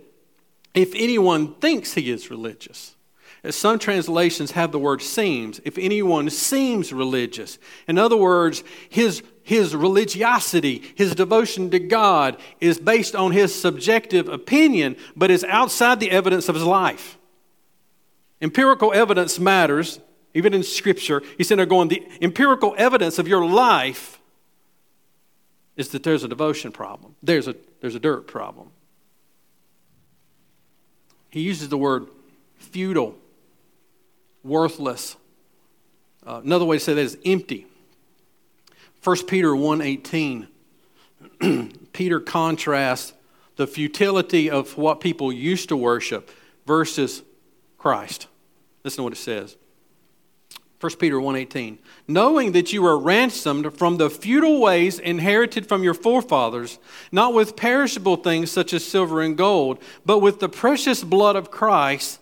If 0.74 0.96
anyone 0.96 1.54
thinks 1.54 1.94
he 1.94 2.10
is 2.10 2.32
religious, 2.32 2.96
as 3.44 3.56
some 3.56 3.78
translations 3.78 4.52
have 4.52 4.72
the 4.72 4.80
word 4.80 5.04
seems, 5.04 5.62
if 5.66 5.78
anyone 5.78 6.32
seems 6.32 6.92
religious. 6.92 7.60
In 7.88 8.00
other 8.00 8.18
words, 8.18 8.64
his, 8.90 9.22
his 9.44 9.76
religiosity, 9.76 10.82
his 10.96 11.14
devotion 11.14 11.70
to 11.70 11.78
God 11.78 12.38
is 12.60 12.80
based 12.80 13.16
on 13.16 13.34
his 13.34 13.54
subjective 13.54 14.28
opinion, 14.28 14.96
but 15.16 15.30
is 15.30 15.44
outside 15.44 16.00
the 16.00 16.10
evidence 16.10 16.50
of 16.50 16.56
his 16.56 16.66
life. 16.66 17.20
Empirical 18.42 18.92
evidence 18.94 19.38
matters, 19.38 20.00
even 20.34 20.56
in 20.56 20.64
Scripture. 20.64 21.22
He's 21.38 21.50
there 21.50 21.68
going, 21.68 21.90
the 21.90 22.04
empirical 22.20 22.74
evidence 22.80 23.20
of 23.20 23.28
your 23.28 23.46
life 23.46 24.19
is 25.80 25.88
that 25.90 26.04
there's 26.04 26.26
a 26.26 26.28
devotion 26.28 26.74
problem, 26.74 27.16
there's 27.24 27.48
a, 27.48 27.56
there's 27.80 27.96
a 27.96 28.02
dirt 28.02 28.28
problem. 28.28 28.70
He 31.30 31.40
uses 31.40 31.70
the 31.70 31.78
word 31.78 32.08
futile 32.58 33.16
worthless. 34.44 35.16
Uh, 36.28 36.42
another 36.44 36.66
way 36.66 36.78
to 36.78 36.84
say 36.84 36.94
that 36.94 37.02
is 37.02 37.18
empty. 37.24 37.66
1 39.06 39.26
Peter 39.26 39.52
1:18. 39.54 40.48
Peter 41.94 42.20
contrasts 42.20 43.14
the 43.56 43.66
futility 43.66 44.50
of 44.50 44.78
what 44.78 45.00
people 45.00 45.32
used 45.32 45.70
to 45.70 45.78
worship 45.78 46.30
versus 46.66 47.24
Christ. 47.78 48.28
Listen 48.84 48.98
to 48.98 49.04
what 49.04 49.14
it 49.14 49.18
says. 49.18 49.56
1 50.80 50.92
Peter 50.98 51.20
1:18 51.20 51.78
knowing 52.08 52.54
that 52.54 52.72
you 52.72 52.86
are 52.86 52.98
ransomed 52.98 53.78
from 53.78 53.98
the 53.98 54.10
futile 54.10 54.62
ways 54.62 54.98
inherited 54.98 55.68
from 55.68 55.84
your 55.84 55.94
forefathers 55.94 56.80
not 57.12 57.34
with 57.34 57.56
perishable 57.56 58.16
things 58.16 58.50
such 58.52 58.74
as 58.74 58.86
silver 58.86 59.22
and 59.22 59.38
gold 59.38 59.78
but 60.06 60.20
with 60.20 60.40
the 60.40 60.50
precious 60.50 61.04
blood 61.04 61.36
of 61.36 61.52
Christ 61.52 62.20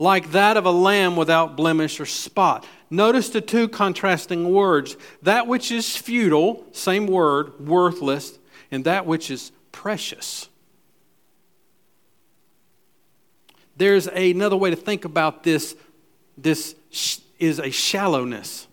like 0.00 0.32
that 0.32 0.56
of 0.56 0.64
a 0.64 0.70
lamb 0.70 1.14
without 1.14 1.56
blemish 1.56 2.00
or 2.00 2.06
spot. 2.06 2.66
Notice 2.88 3.28
the 3.28 3.42
two 3.42 3.68
contrasting 3.68 4.50
words 4.50 4.96
that 5.22 5.46
which 5.46 5.70
is 5.70 5.94
futile, 5.94 6.64
same 6.72 7.06
word, 7.06 7.60
worthless, 7.60 8.38
and 8.70 8.84
that 8.86 9.04
which 9.06 9.30
is 9.30 9.52
precious. 9.70 10.48
There's 13.76 14.08
another 14.08 14.56
way 14.56 14.70
to 14.70 14.76
think 14.76 15.04
about 15.04 15.42
this. 15.42 15.76
This 16.36 16.74
is 17.40 17.58
a 17.58 17.70
shallowness. 17.70 18.68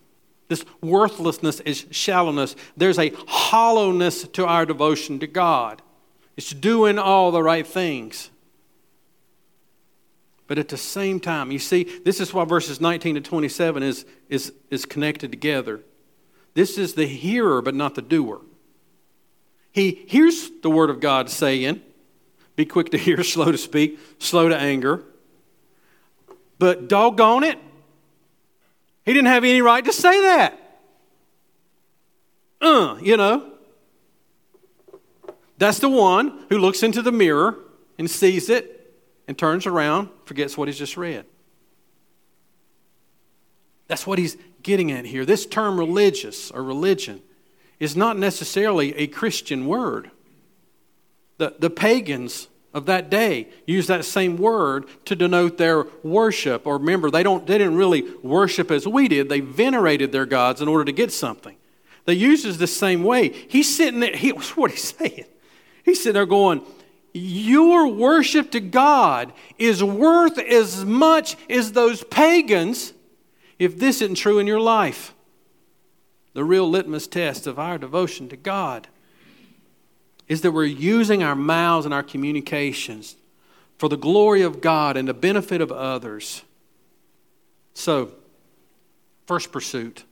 This 0.48 0.64
worthlessness 0.82 1.60
is 1.62 1.86
shallowness. 1.92 2.56
There's 2.76 3.00
a 3.00 3.12
hollowness 3.28 4.24
to 4.30 4.46
our 4.46 4.66
devotion 4.66 5.20
to 5.20 5.28
God. 5.28 5.82
It's 6.38 6.52
doing 6.52 7.00
all 7.00 7.32
the 7.32 7.44
right 7.44 7.66
things. 7.66 8.30
But 10.48 10.58
at 10.58 10.70
the 10.70 10.78
same 10.78 11.20
time, 11.20 11.52
you 11.52 11.60
see, 11.60 11.84
this 11.84 12.22
is 12.22 12.34
why 12.34 12.46
verses 12.46 12.80
19 12.80 13.16
to 13.16 13.22
27 13.22 13.84
is, 13.84 14.06
is, 14.30 14.54
is 14.70 14.86
connected 14.86 15.32
together. 15.32 15.82
This 16.54 16.78
is 16.78 16.94
the 16.94 17.06
hearer, 17.06 17.62
but 17.62 17.76
not 17.76 17.96
the 17.96 18.02
doer. 18.02 18.42
He 19.72 20.06
hears 20.08 20.50
the 20.64 20.70
word 20.70 20.90
of 20.90 21.02
God 21.02 21.30
saying, 21.30 21.82
Be 22.56 22.66
quick 22.66 22.92
to 22.92 22.98
hear, 22.98 23.24
slow 23.26 23.52
to 23.52 23.58
speak, 23.58 24.00
slow 24.20 24.48
to 24.48 24.58
anger. 24.58 25.04
But 26.58 26.88
doggone 26.88 27.44
it, 27.44 27.60
he 29.08 29.14
didn't 29.14 29.30
have 29.30 29.46
any 29.46 29.62
right 29.62 29.86
to 29.86 29.94
say 29.94 30.22
that. 30.22 30.80
Uh, 32.60 32.98
you 33.02 33.16
know. 33.16 33.54
That's 35.58 35.80
the 35.80 35.90
one 35.90 36.46
who 36.50 36.58
looks 36.58 36.84
into 36.84 37.02
the 37.02 37.12
mirror 37.12 37.58
and 37.98 38.10
sees 38.10 38.50
it 38.50 38.94
and 39.28 39.38
turns 39.38 39.66
around, 39.66 40.10
forgets 40.26 40.58
what 40.58 40.68
he's 40.68 40.78
just 40.78 40.98
read. 40.98 41.26
That's 43.88 44.06
what 44.06 44.20
he's 44.20 44.36
getting 44.62 44.92
at 44.92 45.06
here. 45.06 45.26
This 45.26 45.46
term 45.46 45.80
religious 45.80 46.52
or 46.52 46.62
religion 46.62 47.22
is 47.80 47.96
not 47.96 48.18
necessarily 48.18 48.94
a 48.98 49.08
Christian 49.08 49.68
word. 49.68 50.12
The, 51.38 51.56
the 51.58 51.70
pagans 51.70 52.50
of 52.78 52.86
that 52.86 53.10
day 53.10 53.48
use 53.66 53.88
that 53.88 54.06
same 54.06 54.38
word 54.38 54.86
to 55.06 55.16
denote 55.16 55.58
their 55.58 55.86
worship. 56.04 56.68
Or 56.68 56.78
remember, 56.78 57.10
they, 57.10 57.24
don't, 57.24 57.46
they 57.46 57.58
didn't 57.58 57.76
really 57.76 58.04
worship 58.22 58.70
as 58.70 58.88
we 58.88 59.08
did, 59.08 59.30
they 59.30 59.40
venerated 59.40 60.12
their 60.12 60.28
gods 60.28 60.62
in 60.62 60.68
order 60.68 60.86
to 60.86 60.92
get 60.92 61.12
something. 61.12 61.58
They 62.06 62.14
uses 62.14 62.60
the 62.60 62.68
same 62.68 63.04
way. 63.04 63.30
He's 63.30 63.76
sitting 63.76 64.00
there, 64.00 64.16
he, 64.16 64.30
what 64.56 64.72
he's 64.72 64.96
saying. 64.96 65.26
He's 65.84 66.00
sitting 66.00 66.14
there 66.14 66.26
going, 66.26 66.62
your 67.14 67.88
worship 67.88 68.52
to 68.52 68.60
God 68.60 69.34
is 69.58 69.84
worth 69.84 70.38
as 70.38 70.86
much 70.86 71.36
as 71.50 71.72
those 71.72 72.04
pagans 72.04 72.94
if 73.58 73.80
this 73.80 74.02
isn't 74.04 74.16
true 74.16 74.38
in 74.38 74.46
your 74.46 74.60
life. 74.60 75.16
The 76.34 76.44
real 76.44 76.70
litmus 76.70 77.08
test 77.08 77.48
of 77.48 77.58
our 77.58 77.80
devotion 77.80 78.30
to 78.30 78.38
God 78.38 78.88
is 80.28 80.42
that 80.42 80.52
we're 80.52 80.66
using 80.66 81.24
our 81.24 81.36
mouths 81.36 81.86
and 81.86 81.94
our 81.94 82.04
communications 82.04 83.16
for 83.78 83.90
the 83.90 83.98
glory 83.98 84.42
of 84.42 84.62
God 84.62 84.98
and 84.98 85.08
the 85.08 85.14
benefit 85.14 85.62
of 85.62 85.72
others. 85.72 86.44
So, 87.74 88.12
first 89.26 89.52
pursuit 89.52 90.04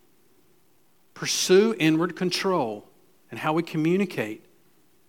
pursue 1.16 1.74
inward 1.80 2.16
control 2.16 2.86
and 3.32 3.40
how 3.40 3.54
we 3.54 3.64
communicate 3.64 4.44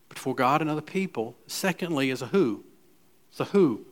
before 0.09 0.35
God 0.35 0.63
and 0.63 0.71
other 0.71 0.81
people. 0.81 1.37
Secondly, 1.47 2.11
is 2.11 2.23
a 2.23 2.29
who. 2.29 2.65
It's 3.31 3.41
a 3.41 3.45
who. 3.45 3.85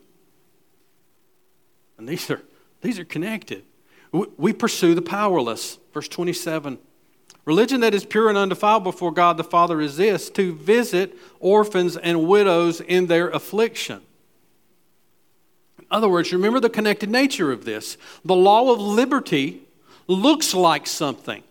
And 1.99 2.09
these 2.09 2.31
are, 2.31 2.41
these 2.81 2.99
are 2.99 3.05
connected. 3.05 3.65
We 4.13 4.53
pursue 4.53 4.95
the 4.95 5.03
powerless. 5.03 5.79
Verse 5.93 6.09
27. 6.09 6.79
Religion 7.45 7.81
that 7.81 7.95
is 7.95 8.05
pure 8.05 8.29
and 8.29 8.39
undefiled 8.39 8.85
before 8.85 9.13
God 9.13 9.37
the 9.37 9.45
Father 9.45 9.81
is 9.81 9.97
this 9.97 10.31
to 10.31 10.55
visit 10.55 11.17
orphans 11.41 11.97
and 11.97 12.27
widows 12.27 12.81
in 12.81 13.07
their 13.07 13.29
affliction. 13.29 14.01
In 15.79 15.85
other 15.91 16.09
words, 16.09 16.33
remember 16.33 16.61
the 16.61 16.71
connected 16.71 17.11
nature 17.11 17.53
of 17.53 17.65
this. 17.65 17.99
The 18.25 18.35
law 18.35 18.73
of 18.73 18.81
liberty 18.81 19.63
looks 20.07 20.55
like 20.55 20.87
something. 20.87 21.43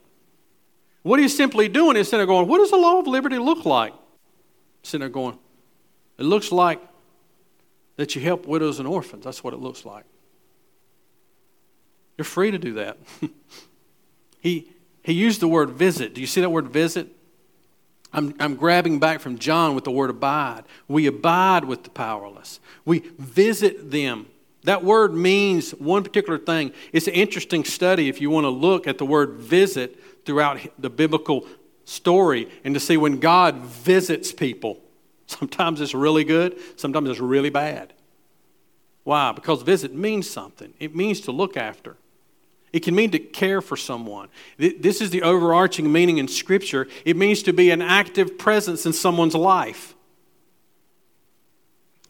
What 1.04 1.20
he's 1.20 1.36
simply 1.36 1.68
doing 1.68 1.96
is 1.98 2.08
sitting 2.08 2.20
there 2.20 2.28
going, 2.28 2.48
What 2.48 2.58
does 2.58 2.72
the 2.72 2.78
law 2.78 3.00
of 3.00 3.08
liberty 3.08 3.38
look 3.38 3.66
like? 3.66 3.94
sitting 4.84 5.00
there 5.00 5.10
going, 5.10 5.40
it 6.18 6.24
looks 6.24 6.52
like 6.52 6.80
that 7.96 8.16
you 8.16 8.22
help 8.22 8.46
widows 8.46 8.80
and 8.80 8.88
orphans. 8.88 9.24
That's 9.24 9.44
what 9.44 9.54
it 9.54 9.60
looks 9.60 9.86
like. 9.86 10.04
You're 12.18 12.26
free 12.26 12.52
to 12.52 12.60
do 12.60 12.74
that. 12.74 12.98
he, 14.40 14.73
he 15.04 15.14
used 15.14 15.42
the 15.42 15.48
word 15.48 15.72
visit. 15.72 16.14
Do 16.14 16.22
you 16.22 16.28
see 16.28 16.42
that 16.42 16.50
word 16.50 16.70
visit? 16.70 17.10
I'm, 18.14 18.36
I'm 18.40 18.56
grabbing 18.56 19.00
back 19.00 19.20
from 19.20 19.38
John 19.38 19.76
with 19.76 19.84
the 19.84 19.92
word 19.92 20.10
abide. 20.10 20.64
We 20.88 21.08
abide 21.08 21.66
with 21.66 21.84
the 21.84 21.90
powerless, 21.90 22.60
we 22.86 23.00
visit 23.20 23.92
them. 23.92 24.28
That 24.66 24.82
word 24.82 25.14
means 25.14 25.72
one 25.72 26.04
particular 26.06 26.40
thing. 26.40 26.72
It's 26.94 27.08
an 27.08 27.16
interesting 27.16 27.66
study 27.66 28.08
if 28.08 28.22
you 28.22 28.30
want 28.30 28.46
to 28.46 28.50
look 28.50 28.88
at 28.88 28.98
the 28.98 29.06
word 29.06 29.34
visit 29.34 30.00
throughout 30.26 30.58
the 30.80 30.90
biblical 30.90 31.46
story 31.84 32.50
and 32.64 32.74
to 32.74 32.80
see 32.80 32.96
when 32.96 33.20
God 33.20 33.58
visits 33.58 34.32
people. 34.32 34.80
Sometimes 35.28 35.82
it's 35.82 35.94
really 35.94 36.24
good, 36.24 36.58
sometimes 36.76 37.10
it's 37.10 37.20
really 37.20 37.50
bad. 37.50 37.94
Why? 39.04 39.32
Because 39.32 39.64
visit 39.64 39.94
means 39.94 40.30
something, 40.30 40.74
it 40.80 40.96
means 40.96 41.22
to 41.22 41.32
look 41.32 41.58
after. 41.58 41.98
It 42.74 42.82
can 42.82 42.96
mean 42.96 43.12
to 43.12 43.20
care 43.20 43.62
for 43.62 43.78
someone. 43.78 44.30
This 44.58 45.00
is 45.00 45.12
the 45.12 45.22
overarching 45.22 45.92
meaning 45.92 46.18
in 46.18 46.28
Scripture. 46.28 46.88
It 47.06 47.16
means 47.16 47.44
to 47.44 47.54
be 47.54 47.70
an 47.70 47.84
active 47.84 48.40
presence 48.40 48.88
in 48.88 48.94
someone's 48.94 49.36
life. 49.36 49.94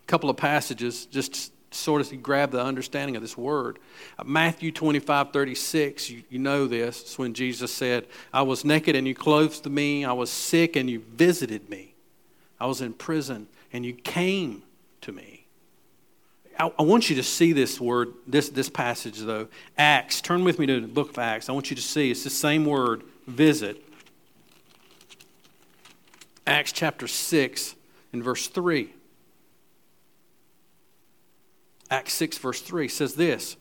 A 0.01 0.07
couple 0.07 0.29
of 0.29 0.37
passages 0.37 1.05
just 1.05 1.51
sort 1.75 2.01
of 2.01 2.23
grab 2.23 2.51
the 2.51 2.63
understanding 2.63 3.15
of 3.15 3.21
this 3.21 3.37
word. 3.37 3.79
Uh, 4.17 4.23
Matthew 4.23 4.71
25, 4.71 5.33
36, 5.33 6.09
you, 6.09 6.23
you 6.29 6.39
know 6.39 6.67
this. 6.67 7.01
It's 7.01 7.17
when 7.17 7.33
Jesus 7.33 7.73
said, 7.73 8.07
I 8.31 8.43
was 8.43 8.63
naked 8.63 8.95
and 8.95 9.07
you 9.07 9.15
clothed 9.15 9.65
me. 9.65 10.05
I 10.05 10.13
was 10.13 10.29
sick 10.29 10.75
and 10.75 10.89
you 10.89 10.99
visited 10.99 11.69
me. 11.69 11.93
I 12.59 12.67
was 12.67 12.79
in 12.79 12.93
prison 12.93 13.47
and 13.73 13.85
you 13.85 13.93
came 13.93 14.63
to 15.01 15.11
me. 15.11 15.42
I, 16.59 16.71
I 16.77 16.83
want 16.83 17.09
you 17.09 17.15
to 17.15 17.23
see 17.23 17.53
this 17.53 17.79
word, 17.79 18.13
this, 18.27 18.49
this 18.49 18.69
passage 18.69 19.19
though. 19.19 19.47
Acts. 19.77 20.21
Turn 20.21 20.43
with 20.43 20.59
me 20.59 20.65
to 20.65 20.81
the 20.81 20.87
book 20.87 21.09
of 21.09 21.19
Acts. 21.19 21.49
I 21.49 21.53
want 21.53 21.69
you 21.69 21.75
to 21.75 21.81
see 21.81 22.11
it's 22.11 22.23
the 22.23 22.29
same 22.29 22.65
word, 22.65 23.03
visit. 23.27 23.83
Acts 26.45 26.71
chapter 26.71 27.07
6 27.07 27.75
and 28.11 28.23
verse 28.23 28.47
3. 28.47 28.93
Acts 31.89 32.13
6, 32.13 32.37
verse 32.39 32.61
3 32.61 32.87
says 32.87 33.15
this 33.15 33.55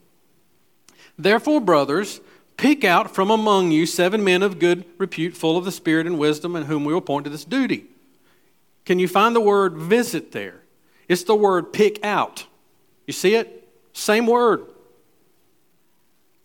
Therefore, 1.19 1.61
brothers, 1.61 2.21
pick 2.57 2.85
out 2.85 3.15
from 3.15 3.31
among 3.31 3.71
you 3.71 3.87
seven 3.87 4.25
men 4.25 4.43
of 4.43 4.59
good 4.59 4.85
repute, 4.99 5.37
full 5.37 5.57
of 5.57 5.65
the 5.65 5.73
Spirit 5.73 6.07
and 6.07 6.19
wisdom, 6.19 6.57
and 6.57 6.67
whom 6.67 6.85
we 6.85 6.93
will 6.93 7.01
appoint 7.01 7.25
to 7.25 7.31
this 7.31 7.45
duty. 7.45 7.87
Can 8.85 8.99
you 8.99 9.07
find 9.07 9.37
the 9.37 9.41
word 9.41 9.75
visit 9.75 10.33
there? 10.33 10.63
It's 11.09 11.25
the 11.25 11.35
word 11.35 11.73
pick 11.73 12.03
out. 12.05 12.47
You 13.13 13.15
see 13.15 13.35
it? 13.35 13.69
Same 13.93 14.27
word. 14.27 14.65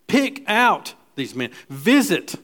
Pick 0.05 0.43
out 0.49 0.95
these 1.15 1.33
men. 1.33 1.51
Visit. 1.69 2.35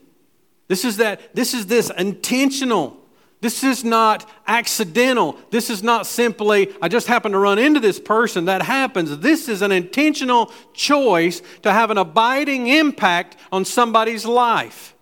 This 0.70 0.86
is 0.86 0.96
that 0.96 1.36
this 1.36 1.54
is 1.54 1.66
this 1.66 1.90
intentional. 1.90 2.96
This 3.42 3.66
is 3.66 3.84
not 3.84 4.26
accidental. 4.48 5.38
This 5.50 5.70
is 5.70 5.84
not 5.84 6.08
simply 6.08 6.74
I 6.82 6.88
just 6.88 7.08
happened 7.08 7.34
to 7.34 7.38
run 7.38 7.60
into 7.60 7.82
this 7.82 8.00
person 8.00 8.46
that 8.46 8.62
happens. 8.62 9.18
This 9.18 9.50
is 9.50 9.62
an 9.62 9.74
intentional 9.74 10.54
choice 10.74 11.42
to 11.64 11.74
have 11.74 11.92
an 11.92 11.98
abiding 11.98 12.68
impact 12.68 13.36
on 13.52 13.66
somebody's 13.66 14.26
life. 14.26 14.96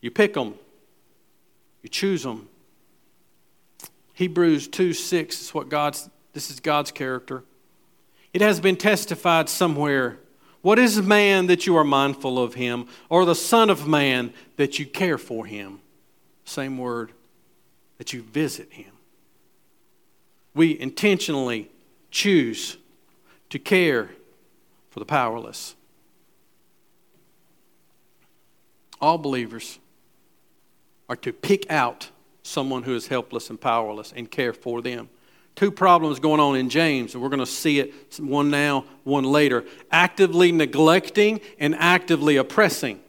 You 0.00 0.10
pick 0.10 0.34
them. 0.34 0.54
You 1.84 1.90
choose 1.90 2.24
them. 2.24 2.48
Hebrews 4.14 4.66
2 4.66 4.94
6 4.94 5.42
is 5.42 5.54
what 5.54 5.68
God's 5.68 6.10
this 6.32 6.50
is 6.50 6.58
God's 6.58 6.90
character. 6.90 7.44
It 8.38 8.42
has 8.42 8.60
been 8.60 8.76
testified 8.76 9.48
somewhere. 9.48 10.16
What 10.62 10.78
is 10.78 11.02
man 11.02 11.48
that 11.48 11.66
you 11.66 11.74
are 11.74 11.82
mindful 11.82 12.40
of 12.40 12.54
him, 12.54 12.86
or 13.08 13.24
the 13.24 13.34
Son 13.34 13.68
of 13.68 13.88
Man 13.88 14.32
that 14.54 14.78
you 14.78 14.86
care 14.86 15.18
for 15.18 15.44
him? 15.44 15.80
Same 16.44 16.78
word, 16.78 17.10
that 17.96 18.12
you 18.12 18.22
visit 18.22 18.72
him. 18.72 18.92
We 20.54 20.78
intentionally 20.78 21.68
choose 22.12 22.76
to 23.50 23.58
care 23.58 24.10
for 24.90 25.00
the 25.00 25.04
powerless. 25.04 25.74
All 29.00 29.18
believers 29.18 29.80
are 31.08 31.16
to 31.16 31.32
pick 31.32 31.68
out 31.68 32.10
someone 32.44 32.84
who 32.84 32.94
is 32.94 33.08
helpless 33.08 33.50
and 33.50 33.60
powerless 33.60 34.12
and 34.14 34.30
care 34.30 34.52
for 34.52 34.80
them 34.80 35.08
two 35.58 35.70
problems 35.72 36.20
going 36.20 36.38
on 36.38 36.54
in 36.54 36.70
James, 36.70 37.14
and 37.14 37.22
we're 37.22 37.28
going 37.28 37.40
to 37.40 37.46
see 37.46 37.80
it 37.80 37.92
one 38.20 38.48
now, 38.48 38.84
one 39.02 39.24
later 39.24 39.64
actively 39.90 40.52
neglecting 40.52 41.40
and 41.58 41.74
actively 41.74 42.36
oppressing. 42.36 43.00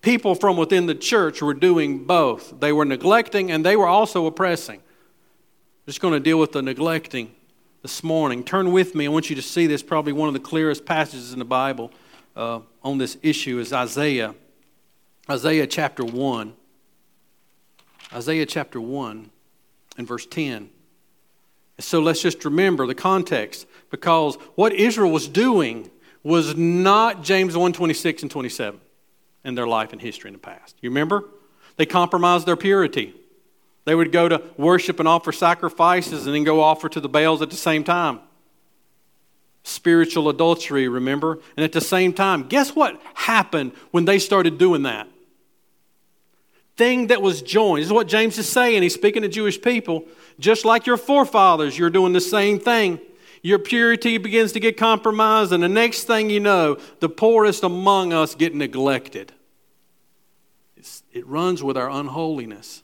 People 0.00 0.36
from 0.36 0.56
within 0.56 0.86
the 0.86 0.94
church 0.94 1.42
were 1.42 1.54
doing 1.54 2.04
both. 2.04 2.60
They 2.60 2.72
were 2.72 2.84
neglecting 2.84 3.50
and 3.50 3.66
they 3.66 3.74
were 3.74 3.88
also 3.88 4.26
oppressing. 4.26 4.76
I'm 4.76 5.86
just 5.86 6.00
going 6.00 6.14
to 6.14 6.20
deal 6.20 6.38
with 6.38 6.52
the 6.52 6.62
neglecting 6.62 7.34
this 7.82 8.04
morning. 8.04 8.44
Turn 8.44 8.70
with 8.70 8.94
me. 8.94 9.06
I 9.06 9.08
want 9.08 9.28
you 9.28 9.34
to 9.34 9.42
see 9.42 9.66
this, 9.66 9.82
probably 9.82 10.12
one 10.12 10.28
of 10.28 10.34
the 10.34 10.40
clearest 10.40 10.84
passages 10.84 11.32
in 11.32 11.40
the 11.40 11.44
Bible 11.44 11.90
uh, 12.36 12.60
on 12.84 12.98
this 12.98 13.18
issue 13.22 13.58
is 13.58 13.72
Isaiah. 13.72 14.36
Isaiah 15.28 15.66
chapter 15.66 16.04
1. 16.04 16.54
Isaiah 18.12 18.46
chapter 18.46 18.80
1 18.80 19.30
and 19.98 20.06
verse 20.06 20.26
10. 20.26 20.70
So 21.78 22.00
let's 22.00 22.22
just 22.22 22.44
remember 22.44 22.86
the 22.86 22.94
context 22.94 23.66
because 23.90 24.36
what 24.54 24.72
Israel 24.72 25.10
was 25.10 25.28
doing 25.28 25.90
was 26.22 26.56
not 26.56 27.22
James 27.22 27.56
1 27.56 27.72
26 27.72 28.22
and 28.22 28.30
27 28.30 28.80
in 29.44 29.54
their 29.54 29.66
life 29.66 29.92
and 29.92 30.00
history 30.00 30.28
in 30.28 30.32
the 30.32 30.40
past. 30.40 30.76
You 30.80 30.90
remember? 30.90 31.24
They 31.76 31.86
compromised 31.86 32.46
their 32.46 32.56
purity. 32.56 33.14
They 33.84 33.94
would 33.94 34.10
go 34.10 34.28
to 34.28 34.42
worship 34.56 34.98
and 34.98 35.06
offer 35.06 35.30
sacrifices 35.30 36.26
and 36.26 36.34
then 36.34 36.44
go 36.44 36.60
offer 36.60 36.88
to 36.88 37.00
the 37.00 37.08
Baals 37.08 37.42
at 37.42 37.50
the 37.50 37.56
same 37.56 37.84
time. 37.84 38.20
Spiritual 39.62 40.28
adultery, 40.28 40.88
remember? 40.88 41.38
And 41.56 41.64
at 41.64 41.72
the 41.72 41.80
same 41.80 42.12
time, 42.12 42.48
guess 42.48 42.74
what 42.74 43.00
happened 43.14 43.72
when 43.92 44.04
they 44.04 44.18
started 44.18 44.58
doing 44.58 44.82
that? 44.82 45.08
Thing 46.76 47.08
that 47.08 47.22
was 47.22 47.42
joined. 47.42 47.80
This 47.80 47.88
is 47.88 47.92
what 47.92 48.08
James 48.08 48.38
is 48.38 48.48
saying. 48.48 48.82
He's 48.82 48.94
speaking 48.94 49.22
to 49.22 49.28
Jewish 49.28 49.60
people. 49.60 50.04
Just 50.38 50.64
like 50.64 50.86
your 50.86 50.96
forefathers, 50.96 51.78
you're 51.78 51.90
doing 51.90 52.12
the 52.12 52.20
same 52.20 52.58
thing. 52.58 53.00
Your 53.42 53.58
purity 53.58 54.18
begins 54.18 54.52
to 54.52 54.60
get 54.60 54.76
compromised, 54.76 55.52
and 55.52 55.62
the 55.62 55.68
next 55.68 56.04
thing 56.04 56.30
you 56.30 56.40
know, 56.40 56.78
the 57.00 57.08
poorest 57.08 57.62
among 57.62 58.12
us 58.12 58.34
get 58.34 58.54
neglected. 58.54 59.32
It's, 60.76 61.02
it 61.12 61.26
runs 61.26 61.62
with 61.62 61.76
our 61.76 61.88
unholiness. 61.88 62.82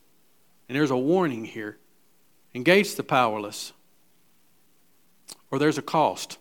And 0.69 0.77
there's 0.77 0.91
a 0.91 0.97
warning 0.97 1.45
here 1.45 1.79
engage 2.55 2.95
the 2.95 3.03
powerless, 3.03 3.73
or 5.51 5.59
there's 5.59 5.79
a 5.79 5.83
cost. 5.83 6.39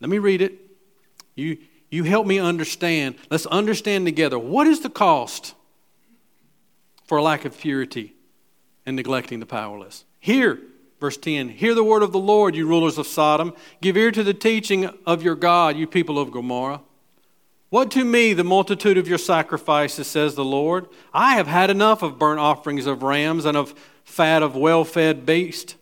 Let 0.00 0.10
me 0.10 0.18
read 0.18 0.42
it. 0.42 0.58
You, 1.36 1.58
you 1.90 2.04
help 2.04 2.26
me 2.26 2.38
understand. 2.38 3.14
Let's 3.30 3.46
understand 3.46 4.06
together. 4.06 4.38
What 4.38 4.66
is 4.66 4.80
the 4.80 4.90
cost? 4.90 5.54
For 7.12 7.20
lack 7.20 7.44
of 7.44 7.58
purity 7.58 8.14
and 8.86 8.96
neglecting 8.96 9.38
the 9.38 9.44
powerless. 9.44 10.06
Hear, 10.18 10.58
verse 10.98 11.18
10, 11.18 11.50
hear 11.50 11.74
the 11.74 11.84
word 11.84 12.02
of 12.02 12.10
the 12.10 12.18
Lord, 12.18 12.56
you 12.56 12.66
rulers 12.66 12.96
of 12.96 13.06
Sodom. 13.06 13.52
Give 13.82 13.98
ear 13.98 14.10
to 14.10 14.22
the 14.22 14.32
teaching 14.32 14.88
of 15.04 15.22
your 15.22 15.34
God, 15.34 15.76
you 15.76 15.86
people 15.86 16.18
of 16.18 16.30
Gomorrah. 16.30 16.80
What 17.68 17.90
to 17.90 18.02
me 18.02 18.32
the 18.32 18.44
multitude 18.44 18.96
of 18.96 19.08
your 19.08 19.18
sacrifices, 19.18 20.06
says 20.06 20.36
the 20.36 20.42
Lord? 20.42 20.88
I 21.12 21.34
have 21.34 21.48
had 21.48 21.68
enough 21.68 22.02
of 22.02 22.18
burnt 22.18 22.40
offerings 22.40 22.86
of 22.86 23.02
rams 23.02 23.44
and 23.44 23.58
of 23.58 23.74
fat 24.04 24.42
of 24.42 24.56
well 24.56 24.82
fed 24.82 25.26
beasts. 25.26 25.74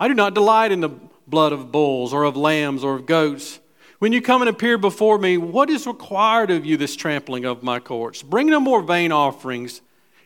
I 0.00 0.08
do 0.08 0.14
not 0.14 0.34
delight 0.34 0.72
in 0.72 0.80
the 0.80 0.90
blood 1.28 1.52
of 1.52 1.70
bulls 1.70 2.12
or 2.12 2.24
of 2.24 2.36
lambs 2.36 2.82
or 2.82 2.96
of 2.96 3.06
goats. 3.06 3.60
When 4.00 4.12
you 4.12 4.20
come 4.20 4.42
and 4.42 4.48
appear 4.48 4.78
before 4.78 5.16
me, 5.16 5.38
what 5.38 5.70
is 5.70 5.86
required 5.86 6.50
of 6.50 6.66
you 6.66 6.76
this 6.76 6.96
trampling 6.96 7.44
of 7.44 7.62
my 7.62 7.78
courts? 7.78 8.24
Bring 8.24 8.48
no 8.48 8.58
more 8.58 8.82
vain 8.82 9.12
offerings 9.12 9.80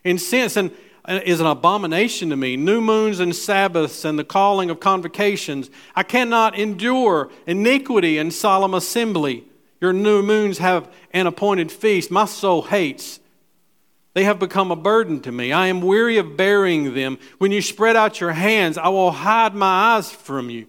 Incense 0.07 0.57
and 0.57 0.71
uh, 1.05 1.21
is 1.25 1.41
an 1.41 1.47
abomination 1.47 2.31
to 2.31 2.37
me. 2.37 2.57
New 2.57 2.81
moons 2.81 3.21
and 3.21 3.35
Sabbaths 3.35 4.05
and 4.05 4.19
the 4.19 4.25
calling 4.25 4.71
of 4.71 4.81
convocations. 4.81 5.71
I 5.95 6.03
cannot 6.03 6.59
endure 6.59 7.31
iniquity 7.47 8.19
and 8.19 8.33
solemn 8.33 8.75
assembly. 8.75 9.45
Your 9.81 9.93
new 9.93 10.23
moons 10.23 10.59
have 10.59 10.93
an 11.13 11.27
appointed 11.27 11.71
feast. 11.71 12.11
My 12.11 12.25
soul 12.25 12.63
hates. 12.63 13.21
They 14.15 14.25
have 14.25 14.39
become 14.39 14.71
a 14.71 14.77
burden 14.77 15.21
to 15.21 15.31
me. 15.31 15.53
I 15.53 15.67
am 15.67 15.83
weary 15.83 16.17
of 16.17 16.37
bearing 16.37 16.95
them. 16.95 17.19
When 17.39 17.53
you 17.53 17.61
spread 17.61 17.97
out 17.97 18.19
your 18.19 18.33
hands, 18.33 18.79
I 18.79 18.89
will 18.89 19.11
hide 19.11 19.55
my 19.55 19.97
eyes 19.97 20.11
from 20.11 20.49
you. 20.49 20.67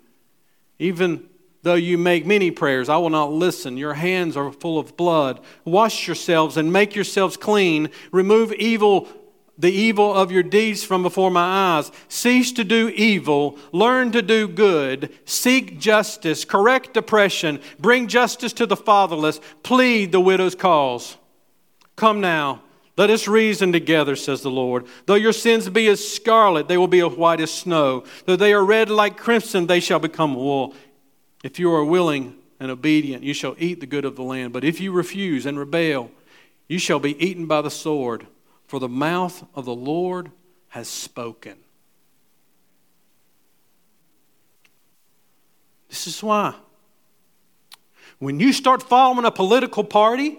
Even 0.78 1.30
though 1.64 1.76
you 1.76 1.98
make 1.98 2.26
many 2.26 2.52
prayers, 2.52 2.90
I 2.90 2.98
will 2.98 3.10
not 3.10 3.32
listen. 3.32 3.78
Your 3.78 3.94
hands 3.94 4.38
are 4.38 4.52
full 4.52 4.78
of 4.78 4.98
blood. 4.98 5.40
Wash 5.66 6.08
yourselves 6.08 6.58
and 6.58 6.72
make 6.72 6.94
yourselves 6.94 7.38
clean. 7.38 7.90
Remove 8.12 8.54
evil 8.54 9.08
the 9.58 9.72
evil 9.72 10.14
of 10.14 10.32
your 10.32 10.44
deeds 10.44 10.84
from 10.84 11.04
before 11.04 11.32
my 11.32 11.78
eyes. 11.78 11.92
Cease 12.08 12.52
to 12.54 12.64
do 12.64 12.90
evil, 12.90 13.58
learn 13.72 14.12
to 14.12 14.22
do 14.22 14.48
good, 14.48 15.12
seek 15.26 15.80
justice, 15.80 16.46
correct 16.46 16.96
oppression, 16.96 17.60
bring 17.80 18.08
justice 18.08 18.54
to 18.54 18.66
the 18.66 18.76
fatherless, 18.76 19.40
plead 19.64 20.12
the 20.12 20.22
widow's 20.22 20.56
cause. 20.56 21.18
Come 21.96 22.22
now, 22.22 22.62
let 22.98 23.10
us 23.10 23.28
reason 23.28 23.72
together, 23.72 24.16
says 24.16 24.42
the 24.42 24.52
Lord. 24.52 24.86
Though 25.06 25.16
your 25.16 25.34
sins 25.34 25.68
be 25.70 25.88
as 25.88 26.08
scarlet, 26.08 26.68
they 26.68 26.78
will 26.78 26.88
be 26.88 27.02
as 27.02 27.14
white 27.14 27.42
as 27.42 27.52
snow. 27.52 28.04
Though 28.26 28.36
they 28.36 28.54
are 28.54 28.64
red 28.64 28.90
like 28.90 29.18
crimson, 29.18 29.68
they 29.68 29.80
shall 29.80 30.00
become 30.00 30.36
wool. 30.36 30.76
If 31.44 31.60
you 31.60 31.72
are 31.72 31.86
willing 31.86 32.36
and 32.60 32.72
obedient, 32.72 33.24
you 33.24 33.34
shall 33.34 33.56
eat 33.58 33.80
the 33.80 33.86
good 33.86 34.06
of 34.06 34.16
the 34.16 34.24
land. 34.24 34.54
But 34.54 34.64
if 34.64 34.80
you 34.80 34.92
refuse 34.92 35.46
and 35.46 35.58
rebel, 35.58 36.12
you 36.68 36.80
shall 36.80 37.00
be 37.00 37.24
eaten 37.24 37.46
by 37.46 37.62
the 37.62 37.72
sword 37.72 38.28
for 38.68 38.80
the 38.80 38.90
mouth 38.90 39.46
of 39.56 39.66
the 39.66 39.76
Lord 39.76 40.32
has 40.70 40.88
spoken. 40.88 41.58
This 45.90 46.08
is 46.08 46.22
why. 46.22 46.54
When 48.20 48.40
you 48.40 48.52
start 48.52 48.84
following 48.84 49.26
a 49.26 49.32
political 49.32 49.84
party, 49.84 50.38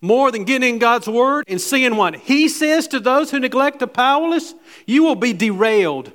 more 0.00 0.30
than 0.30 0.44
getting 0.44 0.74
in 0.74 0.78
God's 0.78 1.08
word 1.08 1.44
and 1.48 1.60
seeing 1.60 1.96
what 1.96 2.16
He 2.16 2.48
says 2.48 2.86
to 2.88 3.00
those 3.00 3.30
who 3.30 3.40
neglect 3.40 3.80
the 3.80 3.86
powerless, 3.86 4.54
you 4.86 5.02
will 5.02 5.16
be 5.16 5.32
derailed. 5.32 6.12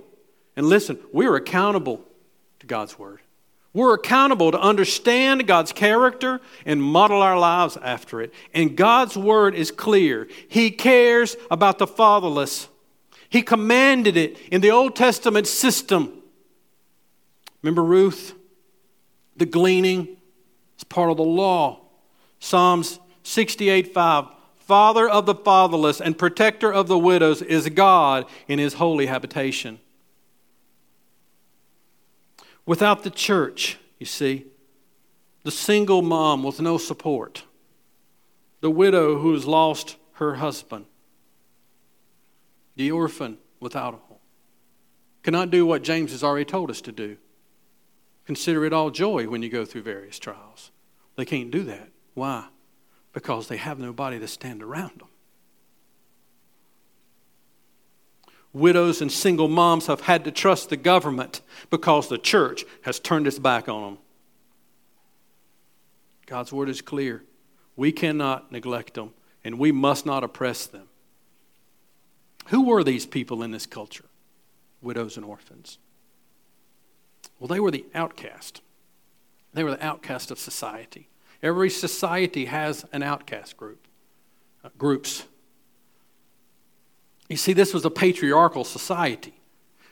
And 0.56 0.68
listen, 0.68 1.00
we're 1.12 1.36
accountable 1.36 2.04
to 2.60 2.66
God's 2.66 2.98
word. 2.98 3.20
We're 3.74 3.96
accountable 3.96 4.52
to 4.52 4.60
understand 4.60 5.48
God's 5.48 5.72
character 5.72 6.40
and 6.64 6.82
model 6.82 7.24
our 7.24 7.38
lives 7.40 7.76
after 7.78 8.22
it. 8.22 8.32
And 8.54 8.78
God's 8.78 9.18
word 9.18 9.56
is 9.56 9.72
clear. 9.72 10.28
He 10.48 10.70
cares 10.70 11.36
about 11.50 11.80
the 11.80 11.88
fatherless. 11.88 12.68
He 13.30 13.42
commanded 13.42 14.16
it 14.16 14.38
in 14.52 14.62
the 14.62 14.70
Old 14.70 14.96
Testament 14.96 15.48
system. 15.48 16.22
Remember 17.64 17.84
Ruth? 17.84 18.36
The 19.38 19.48
gleaning 19.48 20.18
is 20.78 20.84
part 20.84 21.10
of 21.10 21.18
the 21.18 21.24
law. 21.24 21.80
Psalms 22.40 23.00
68 23.24 23.92
5. 23.92 24.26
Father 24.58 25.10
of 25.10 25.26
the 25.26 25.36
fatherless 25.36 26.00
and 26.00 26.18
protector 26.18 26.72
of 26.72 26.88
the 26.88 26.98
widows 26.98 27.42
is 27.42 27.68
God 27.70 28.26
in 28.48 28.60
his 28.60 28.76
holy 28.76 29.08
habitation. 29.08 29.80
Without 32.66 33.04
the 33.04 33.10
church, 33.10 33.78
you 34.00 34.06
see, 34.06 34.46
the 35.44 35.52
single 35.52 36.02
mom 36.02 36.44
with 36.44 36.62
no 36.62 36.78
support, 36.78 37.44
the 38.62 38.72
widow 38.72 39.20
who 39.20 39.34
has 39.34 39.46
lost 39.46 39.98
her 40.14 40.36
husband, 40.36 40.86
the 42.76 42.92
orphan 42.92 43.38
without 43.60 43.94
a 43.94 43.98
home, 43.98 44.18
cannot 45.22 45.52
do 45.52 45.66
what 45.66 45.84
James 45.84 46.12
has 46.12 46.24
already 46.24 46.46
told 46.46 46.70
us 46.70 46.82
to 46.82 46.92
do. 46.92 47.18
Consider 48.26 48.64
it 48.64 48.72
all 48.72 48.90
joy 48.90 49.28
when 49.28 49.42
you 49.42 49.50
go 49.50 49.66
through 49.66 49.82
various 49.82 50.18
trials. 50.18 50.72
They 51.18 51.26
can't 51.26 51.52
do 51.52 51.64
that. 51.64 51.90
Why? 52.14 52.48
Because 53.12 53.48
they 53.48 53.58
have 53.58 53.80
nobody 53.80 54.20
to 54.20 54.28
stand 54.28 54.64
around 54.64 55.00
them. 55.00 55.10
Widows 58.54 59.02
and 59.02 59.12
single 59.12 59.48
moms 59.48 59.88
have 59.88 60.02
had 60.02 60.24
to 60.26 60.32
trust 60.32 60.70
the 60.70 60.78
government 60.78 61.42
because 61.72 62.08
the 62.08 62.20
church 62.20 62.64
has 62.84 63.00
turned 63.00 63.26
its 63.26 63.40
back 63.40 63.68
on 63.68 63.82
them. 63.82 63.98
God's 66.28 66.54
word 66.54 66.70
is 66.70 66.82
clear. 66.82 67.24
We 67.76 67.92
cannot 67.92 68.52
neglect 68.52 68.94
them, 68.94 69.14
and 69.44 69.58
we 69.58 69.72
must 69.72 70.06
not 70.06 70.24
oppress 70.24 70.68
them. 70.68 70.88
Who 72.48 72.66
were 72.66 72.84
these 72.84 73.06
people 73.06 73.42
in 73.42 73.52
this 73.52 73.66
culture? 73.66 74.06
Widows 74.82 75.18
and 75.18 75.26
orphans. 75.26 75.80
Well, 77.40 77.48
they 77.48 77.60
were 77.60 77.72
the 77.72 77.86
outcast. 77.96 78.62
They 79.54 79.64
were 79.64 79.72
the 79.72 79.86
outcast 79.86 80.30
of 80.30 80.40
society. 80.40 81.08
Every 81.42 81.70
society 81.70 82.46
has 82.46 82.86
an 82.94 83.04
outcast 83.04 83.58
group, 83.58 83.88
uh, 84.64 84.70
groups. 84.78 85.26
You 87.30 87.38
see, 87.38 87.54
this 87.54 87.74
was 87.74 87.86
a 87.86 87.90
patriarchal 87.90 88.64
society. 88.64 89.34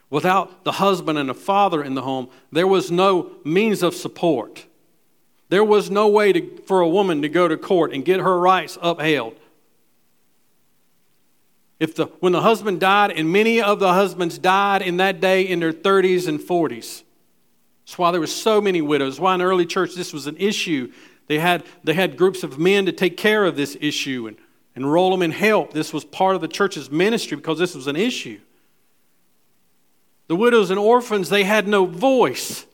Without 0.10 0.66
the 0.66 0.74
husband 0.74 1.18
and 1.18 1.30
the 1.30 1.34
father 1.34 1.84
in 1.84 1.96
the 1.96 2.02
home, 2.02 2.30
there 2.52 2.68
was 2.68 2.92
no 2.92 3.32
means 3.46 3.82
of 3.82 3.96
support. 3.96 4.66
There 5.50 5.64
was 5.64 5.90
no 5.90 6.08
way 6.08 6.34
to, 6.34 6.62
for 6.66 6.82
a 6.82 6.88
woman 6.88 7.22
to 7.22 7.30
go 7.30 7.48
to 7.48 7.58
court 7.58 7.94
and 7.94 8.04
get 8.04 8.20
her 8.20 8.40
rights 8.40 8.78
upheld. 8.82 9.38
If 11.80 11.96
the, 11.96 12.06
when 12.20 12.34
the 12.34 12.42
husband 12.42 12.80
died, 12.80 13.12
and 13.12 13.32
many 13.32 13.62
of 13.62 13.80
the 13.80 13.94
husbands 13.94 14.38
died 14.38 14.82
in 14.82 14.98
that 14.98 15.20
day 15.20 15.42
in 15.42 15.60
their 15.60 15.74
30s 15.74 16.28
and 16.28 16.40
40s. 16.40 17.04
That's 17.86 17.98
why 17.98 18.12
there 18.12 18.20
were 18.20 18.28
so 18.28 18.62
many 18.62 18.82
widows. 18.82 19.20
Why 19.20 19.34
in 19.34 19.40
the 19.40 19.46
early 19.46 19.66
church 19.66 19.96
this 19.96 20.14
was 20.14 20.28
an 20.28 20.38
issue. 20.38 20.92
They 21.28 21.40
had, 21.40 21.64
they 21.84 21.94
had 21.94 22.18
groups 22.18 22.44
of 22.44 22.60
men 22.60 22.86
to 22.86 22.92
take 22.92 23.18
care 23.18 23.46
of 23.46 23.56
this 23.56 23.76
issue. 23.82 24.28
And 24.28 24.38
enroll 24.76 25.12
them 25.12 25.22
in 25.22 25.32
help. 25.32 25.74
This 25.74 25.94
was 25.94 26.06
part 26.06 26.36
of 26.36 26.42
the 26.42 26.48
church's 26.48 26.90
ministry 26.90 27.38
because 27.38 27.60
this 27.60 27.76
was 27.76 27.88
an 27.88 27.96
issue. 27.96 28.40
The 30.28 30.36
widows 30.36 30.70
and 30.70 30.80
orphans, 30.80 31.30
they 31.30 31.44
had 31.44 31.68
no 31.68 31.86
voice. 31.86 32.66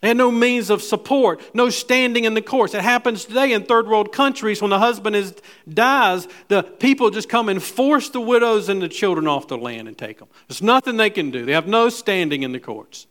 They 0.00 0.08
had 0.08 0.16
no 0.16 0.30
means 0.30 0.70
of 0.70 0.80
support, 0.80 1.42
no 1.54 1.70
standing 1.70 2.24
in 2.24 2.34
the 2.34 2.40
courts. 2.40 2.72
It 2.72 2.82
happens 2.82 3.24
today 3.24 3.52
in 3.52 3.64
third 3.64 3.88
world 3.88 4.12
countries 4.12 4.62
when 4.62 4.70
the 4.70 4.78
husband 4.78 5.16
is, 5.16 5.34
dies, 5.68 6.28
the 6.46 6.62
people 6.62 7.10
just 7.10 7.28
come 7.28 7.48
and 7.48 7.60
force 7.60 8.08
the 8.08 8.20
widows 8.20 8.68
and 8.68 8.80
the 8.80 8.88
children 8.88 9.26
off 9.26 9.48
the 9.48 9.58
land 9.58 9.88
and 9.88 9.98
take 9.98 10.20
them. 10.20 10.28
There's 10.46 10.62
nothing 10.62 10.96
they 10.96 11.10
can 11.10 11.32
do. 11.32 11.44
They 11.44 11.52
have 11.52 11.66
no 11.66 11.88
standing 11.88 12.44
in 12.44 12.52
the 12.52 12.60
courts. 12.60 13.08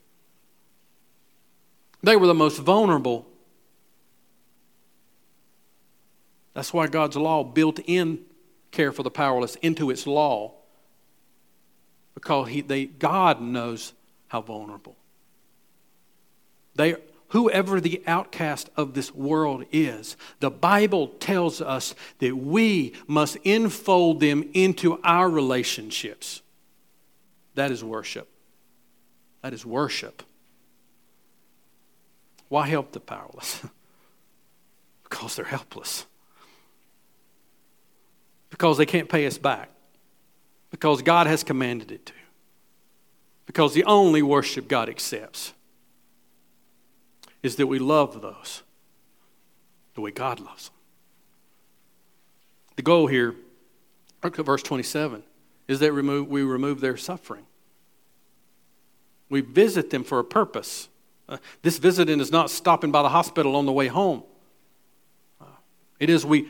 They 2.02 2.16
were 2.16 2.28
the 2.28 2.34
most 2.34 2.60
vulnerable 2.60 3.28
That's 6.58 6.74
why 6.74 6.88
God's 6.88 7.16
law 7.16 7.44
built 7.44 7.80
in 7.86 8.26
care 8.72 8.92
for 8.92 9.04
the 9.04 9.12
powerless 9.12 9.58
into 9.58 9.92
its 9.92 10.08
law. 10.08 10.54
Because 12.16 12.50
he, 12.50 12.62
they, 12.62 12.86
God 12.86 13.40
knows 13.40 13.94
how 14.30 14.42
vulnerable. 14.42 14.96
They, 16.74 16.96
whoever 17.28 17.80
the 17.80 18.02
outcast 18.08 18.72
of 18.76 18.96
this 18.96 19.14
world 19.14 19.66
is, 19.72 20.18
the 20.40 20.50
Bible 20.50 21.10
tells 21.20 21.62
us 21.62 21.94
that 22.18 22.36
we 22.36 22.94
must 23.06 23.36
enfold 23.44 24.20
them 24.20 24.50
into 24.56 25.00
our 25.04 25.30
relationships. 25.30 26.42
That 27.54 27.70
is 27.70 27.84
worship. 27.84 28.28
That 29.44 29.54
is 29.54 29.64
worship. 29.64 30.24
Why 32.50 32.66
help 32.66 32.94
the 32.94 33.00
powerless? 33.00 33.62
because 35.04 35.36
they're 35.36 35.46
helpless 35.46 36.08
because 38.50 38.78
they 38.78 38.86
can't 38.86 39.10
pay 39.10 39.26
us 39.26 39.38
back, 39.38 39.70
because 40.72 41.02
God 41.02 41.28
has 41.28 41.44
commanded 41.44 41.92
it 41.92 42.06
to, 42.08 42.14
because 43.46 43.74
the 43.74 43.84
only 43.86 44.22
worship 44.22 44.68
God 44.68 44.90
accepts 44.90 45.54
is 47.44 47.56
that 47.58 47.68
we 47.68 47.80
love 47.80 48.22
those 48.22 48.64
the 49.96 50.02
way 50.02 50.12
God 50.12 50.40
loves 50.40 50.70
them. 50.70 50.78
The 52.76 52.84
goal 52.84 53.08
here, 53.08 53.36
look 54.24 54.38
at 54.38 54.46
verse 54.46 54.64
27, 54.64 55.24
is 55.68 55.80
that 55.80 55.94
we 55.94 56.44
remove 56.44 56.80
their 56.80 56.98
suffering. 56.98 57.46
We 59.30 59.42
visit 59.42 59.90
them 59.90 60.04
for 60.04 60.20
a 60.20 60.24
purpose. 60.24 60.88
Uh, 61.28 61.38
this 61.62 61.78
visiting 61.80 62.20
is 62.20 62.32
not 62.32 62.50
stopping 62.50 62.92
by 62.92 63.02
the 63.02 63.10
hospital 63.10 63.56
on 63.56 63.66
the 63.66 63.72
way 63.72 63.88
home. 63.88 64.24
Uh, 65.42 65.46
it 66.00 66.10
is 66.10 66.26
we 66.26 66.48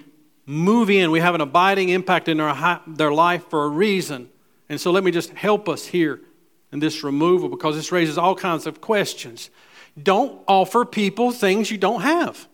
move 0.48 0.90
in. 0.90 1.12
We 1.12 1.20
have 1.20 1.36
an 1.36 1.42
abiding 1.42 1.90
impact 1.90 2.28
in 2.28 2.38
their, 2.38 2.80
their 2.88 3.12
life 3.12 3.48
for 3.50 3.66
a 3.66 3.68
reason. 3.68 4.30
And 4.70 4.82
so 4.82 4.90
let 4.90 5.04
me 5.04 5.12
just 5.12 5.32
help 5.32 5.70
us 5.70 5.86
here 5.86 6.22
in 6.72 6.80
this 6.80 7.04
removal 7.04 7.50
because 7.50 7.76
this 7.76 7.92
raises 7.92 8.18
all 8.18 8.34
kinds 8.34 8.66
of 8.66 8.82
questions. 8.82 9.52
Don't 10.02 10.42
offer 10.48 10.86
people 10.86 11.32
things 11.32 11.70
you 11.70 11.78
don't 11.78 12.02
have. 12.02 12.48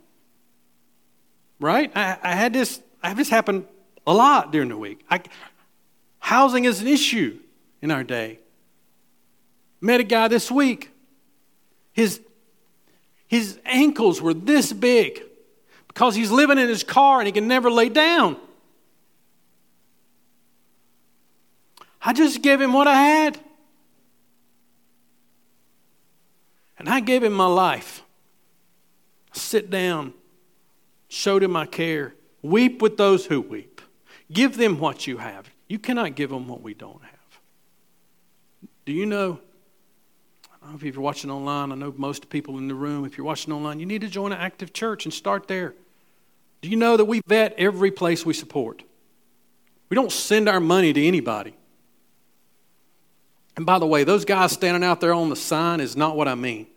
Right? 1.59 1.91
I, 1.95 2.17
I 2.21 2.35
had 2.35 2.51
this, 2.51 2.81
I 3.01 3.09
have 3.09 3.17
this 3.17 3.29
happen 3.29 3.65
a 4.05 4.13
lot 4.13 4.51
during 4.51 4.69
the 4.69 4.77
week. 4.77 5.05
I, 5.09 5.21
housing 6.19 6.65
is 6.65 6.81
an 6.81 6.87
issue 6.87 7.39
in 7.81 7.91
our 7.91 8.03
day. 8.03 8.39
Met 9.79 9.99
a 9.99 10.03
guy 10.03 10.27
this 10.27 10.49
week. 10.49 10.89
His, 11.91 12.21
his 13.27 13.59
ankles 13.65 14.19
were 14.19 14.33
this 14.33 14.73
big 14.73 15.21
because 15.93 16.15
he's 16.15 16.31
living 16.31 16.57
in 16.57 16.67
his 16.67 16.83
car 16.83 17.19
and 17.19 17.27
he 17.27 17.31
can 17.31 17.47
never 17.47 17.69
lay 17.69 17.89
down. 17.89 18.37
I 22.01 22.13
just 22.13 22.41
gave 22.41 22.59
him 22.59 22.73
what 22.73 22.87
I 22.87 22.95
had. 22.95 23.39
And 26.77 26.89
I 26.89 26.99
gave 26.99 27.23
him 27.23 27.33
my 27.33 27.45
life. 27.45 28.01
Sit 29.31 29.69
down, 29.69 30.13
showed 31.07 31.43
him 31.43 31.51
my 31.51 31.65
care. 31.65 32.13
Weep 32.41 32.81
with 32.81 32.97
those 32.97 33.25
who 33.27 33.39
weep. 33.39 33.79
Give 34.31 34.57
them 34.57 34.79
what 34.79 35.07
you 35.07 35.17
have. 35.17 35.49
You 35.69 35.79
cannot 35.79 36.15
give 36.15 36.29
them 36.29 36.47
what 36.47 36.61
we 36.61 36.73
don't 36.73 37.01
have. 37.01 37.39
Do 38.85 38.91
you 38.91 39.05
know? 39.05 39.39
I 40.51 40.65
don't 40.65 40.71
know 40.71 40.87
if 40.87 40.95
you're 40.95 41.01
watching 41.01 41.31
online. 41.31 41.71
I 41.71 41.75
know 41.75 41.93
most 41.95 42.29
people 42.29 42.57
in 42.57 42.67
the 42.67 42.75
room, 42.75 43.05
if 43.05 43.17
you're 43.17 43.25
watching 43.25 43.53
online, 43.53 43.79
you 43.79 43.85
need 43.85 44.01
to 44.01 44.09
join 44.09 44.33
an 44.33 44.39
active 44.39 44.73
church 44.73 45.05
and 45.05 45.13
start 45.13 45.47
there. 45.47 45.73
Do 46.63 46.69
you 46.69 46.77
know 46.77 46.95
that 46.95 47.03
we 47.05 47.21
vet 47.27 47.53
every 47.57 47.91
place 47.91 48.25
we 48.25 48.33
support? 48.33 48.83
We 49.89 49.95
don't 49.95 50.13
send 50.13 50.47
our 50.47 50.61
money 50.61 50.93
to 50.93 51.05
anybody. 51.05 51.55
And 53.57 53.65
by 53.65 53.79
the 53.79 53.85
way, 53.85 54.05
those 54.05 54.23
guys 54.23 54.53
standing 54.53 54.81
out 54.81 55.01
there 55.01 55.13
on 55.13 55.29
the 55.29 55.35
sign 55.35 55.81
is 55.81 55.97
not 55.97 56.15
what 56.15 56.29
I 56.29 56.35
mean. 56.35 56.67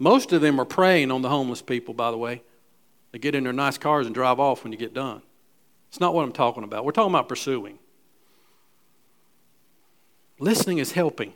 Most 0.00 0.32
of 0.32 0.40
them 0.40 0.60
are 0.60 0.64
preying 0.64 1.12
on 1.12 1.22
the 1.22 1.28
homeless 1.28 1.62
people, 1.62 1.94
by 1.94 2.10
the 2.10 2.18
way. 2.18 2.42
They 3.12 3.20
get 3.20 3.36
in 3.36 3.44
their 3.44 3.52
nice 3.52 3.78
cars 3.78 4.06
and 4.06 4.14
drive 4.14 4.40
off 4.40 4.64
when 4.64 4.72
you 4.72 4.78
get 4.78 4.92
done. 4.92 5.22
It's 5.88 6.00
not 6.00 6.14
what 6.14 6.24
I'm 6.24 6.32
talking 6.32 6.64
about. 6.64 6.84
We're 6.84 6.90
talking 6.90 7.14
about 7.14 7.28
pursuing. 7.28 7.78
Listening 10.40 10.78
is 10.78 10.90
helping. 10.90 11.32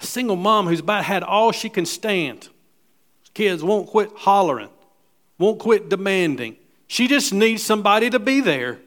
A 0.00 0.06
single 0.06 0.36
mom 0.36 0.68
who's 0.68 0.80
about 0.80 1.04
had 1.04 1.22
all 1.22 1.52
she 1.52 1.68
can 1.68 1.84
stand. 1.84 2.48
Kids 3.34 3.62
won't 3.62 3.88
quit 3.88 4.10
hollering, 4.16 4.70
won't 5.38 5.58
quit 5.58 5.88
demanding. 5.88 6.56
She 6.86 7.06
just 7.06 7.32
needs 7.32 7.62
somebody 7.62 8.10
to 8.10 8.18
be 8.18 8.40
there. 8.40 8.78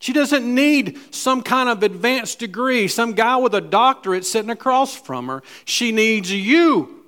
She 0.00 0.12
doesn't 0.12 0.44
need 0.44 0.98
some 1.12 1.42
kind 1.42 1.68
of 1.68 1.82
advanced 1.82 2.38
degree, 2.38 2.86
some 2.86 3.12
guy 3.12 3.36
with 3.36 3.54
a 3.54 3.60
doctorate 3.60 4.24
sitting 4.24 4.50
across 4.50 4.94
from 4.94 5.26
her. 5.26 5.42
She 5.64 5.90
needs 5.90 6.32
you 6.32 7.04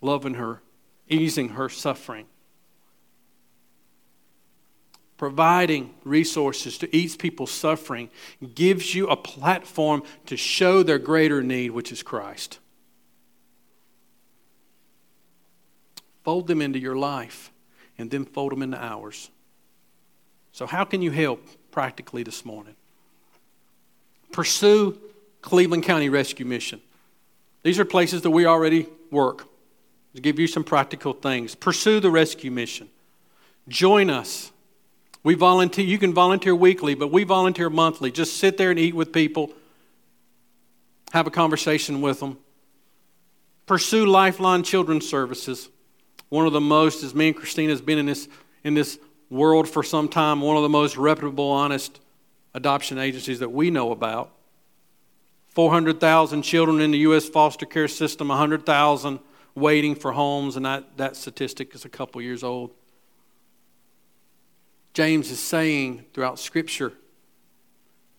loving 0.00 0.34
her, 0.34 0.62
easing 1.08 1.50
her 1.50 1.68
suffering, 1.68 2.26
providing 5.16 5.92
resources 6.04 6.78
to 6.78 6.96
ease 6.96 7.16
people's 7.16 7.50
suffering 7.50 8.08
gives 8.54 8.94
you 8.94 9.08
a 9.08 9.16
platform 9.16 10.02
to 10.26 10.36
show 10.36 10.82
their 10.82 10.98
greater 10.98 11.42
need, 11.42 11.72
which 11.72 11.92
is 11.92 12.02
Christ. 12.02 12.58
Fold 16.24 16.46
them 16.46 16.60
into 16.60 16.78
your 16.78 16.96
life 16.96 17.50
and 17.98 18.10
then 18.10 18.24
fold 18.24 18.52
them 18.52 18.62
into 18.62 18.78
ours. 18.78 19.30
So, 20.52 20.66
how 20.66 20.84
can 20.84 21.02
you 21.02 21.10
help 21.10 21.44
practically 21.70 22.22
this 22.22 22.44
morning? 22.44 22.74
Pursue 24.32 24.98
Cleveland 25.42 25.84
County 25.84 26.08
Rescue 26.08 26.46
Mission. 26.46 26.80
These 27.62 27.78
are 27.78 27.84
places 27.84 28.22
that 28.22 28.30
we 28.30 28.46
already 28.46 28.86
work. 29.10 29.46
To 30.14 30.20
give 30.20 30.38
you 30.38 30.46
some 30.46 30.64
practical 30.64 31.12
things. 31.12 31.54
Pursue 31.54 32.00
the 32.00 32.10
rescue 32.10 32.50
mission. 32.50 32.88
Join 33.68 34.10
us. 34.10 34.50
We 35.22 35.34
volunteer, 35.34 35.84
you 35.84 35.98
can 35.98 36.12
volunteer 36.14 36.54
weekly, 36.54 36.94
but 36.94 37.12
we 37.12 37.24
volunteer 37.24 37.70
monthly. 37.70 38.10
Just 38.10 38.38
sit 38.38 38.56
there 38.56 38.70
and 38.70 38.78
eat 38.78 38.94
with 38.94 39.12
people, 39.12 39.52
have 41.12 41.26
a 41.26 41.30
conversation 41.30 42.00
with 42.00 42.20
them. 42.20 42.38
Pursue 43.66 44.06
Lifeline 44.06 44.62
Children's 44.62 45.08
Services. 45.08 45.68
One 46.30 46.46
of 46.46 46.52
the 46.52 46.60
most, 46.60 47.02
as 47.02 47.14
me 47.14 47.28
and 47.28 47.36
Christina 47.36 47.70
has 47.70 47.80
been 47.80 47.98
in 47.98 48.06
this, 48.06 48.28
in 48.64 48.74
this 48.74 48.98
world 49.28 49.68
for 49.68 49.82
some 49.82 50.08
time, 50.08 50.40
one 50.40 50.56
of 50.56 50.62
the 50.62 50.68
most 50.68 50.96
reputable, 50.96 51.50
honest 51.50 52.00
adoption 52.54 52.98
agencies 52.98 53.40
that 53.40 53.50
we 53.50 53.70
know 53.70 53.92
about. 53.92 54.32
400,000 55.48 56.42
children 56.42 56.80
in 56.80 56.92
the 56.92 56.98
U.S. 56.98 57.28
foster 57.28 57.66
care 57.66 57.88
system, 57.88 58.28
100,000 58.28 59.18
waiting 59.54 59.94
for 59.94 60.12
homes, 60.12 60.56
and 60.56 60.64
that, 60.64 60.96
that 60.96 61.16
statistic 61.16 61.74
is 61.74 61.84
a 61.84 61.88
couple 61.88 62.22
years 62.22 62.44
old. 62.44 62.70
James 64.94 65.30
is 65.30 65.40
saying 65.40 66.04
throughout 66.12 66.38
Scripture, 66.38 66.92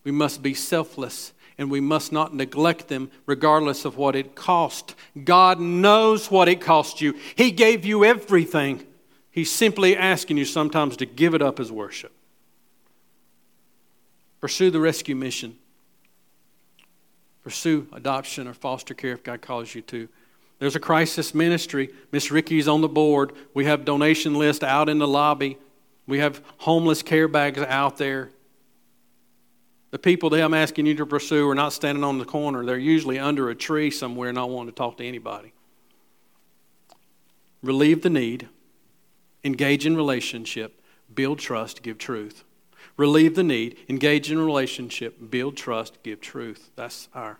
we 0.04 0.10
must 0.10 0.42
be 0.42 0.52
selfless 0.52 1.32
and 1.58 1.70
we 1.70 1.80
must 1.80 2.12
not 2.12 2.34
neglect 2.34 2.88
them 2.88 3.10
regardless 3.26 3.84
of 3.84 3.96
what 3.96 4.16
it 4.16 4.34
cost. 4.34 4.94
God 5.24 5.60
knows 5.60 6.30
what 6.30 6.48
it 6.48 6.60
cost 6.60 7.00
you, 7.00 7.14
He 7.34 7.50
gave 7.50 7.84
you 7.84 8.04
everything. 8.04 8.86
He's 9.30 9.50
simply 9.50 9.96
asking 9.96 10.36
you 10.36 10.44
sometimes 10.44 10.98
to 10.98 11.06
give 11.06 11.34
it 11.34 11.40
up 11.40 11.58
as 11.58 11.72
worship. 11.72 12.12
Pursue 14.42 14.70
the 14.70 14.80
rescue 14.80 15.16
mission. 15.16 15.56
Pursue 17.42 17.88
adoption 17.92 18.46
or 18.46 18.54
foster 18.54 18.92
care 18.92 19.12
if 19.12 19.22
God 19.22 19.40
calls 19.40 19.74
you 19.74 19.80
to. 19.82 20.08
There's 20.58 20.76
a 20.76 20.80
crisis 20.80 21.34
ministry. 21.34 21.90
Miss 22.12 22.30
Ricky's 22.30 22.68
on 22.68 22.82
the 22.82 22.88
board. 22.88 23.32
We 23.54 23.64
have 23.64 23.84
donation 23.84 24.34
list 24.34 24.62
out 24.62 24.88
in 24.88 24.98
the 24.98 25.08
lobby. 25.08 25.58
We 26.06 26.18
have 26.18 26.42
homeless 26.58 27.02
care 27.02 27.26
bags 27.26 27.58
out 27.58 27.96
there. 27.96 28.30
The 29.92 29.98
people 29.98 30.30
that 30.30 30.42
I'm 30.42 30.54
asking 30.54 30.86
you 30.86 30.94
to 30.96 31.06
pursue 31.06 31.48
are 31.48 31.54
not 31.54 31.72
standing 31.72 32.02
on 32.02 32.18
the 32.18 32.24
corner. 32.24 32.64
They're 32.64 32.78
usually 32.78 33.18
under 33.18 33.50
a 33.50 33.54
tree 33.54 33.90
somewhere 33.90 34.32
not 34.32 34.50
wanting 34.50 34.72
to 34.72 34.76
talk 34.76 34.96
to 34.96 35.04
anybody. 35.04 35.52
Relieve 37.62 38.02
the 38.02 38.10
need 38.10 38.48
engage 39.44 39.86
in 39.86 39.96
relationship, 39.96 40.80
build 41.12 41.38
trust, 41.38 41.82
give 41.82 41.98
truth. 41.98 42.44
Relieve 42.96 43.34
the 43.34 43.42
need, 43.42 43.76
engage 43.88 44.30
in 44.30 44.38
relationship, 44.38 45.30
build 45.30 45.56
trust, 45.56 46.02
give 46.02 46.20
truth. 46.20 46.70
That's 46.76 47.08
our. 47.14 47.38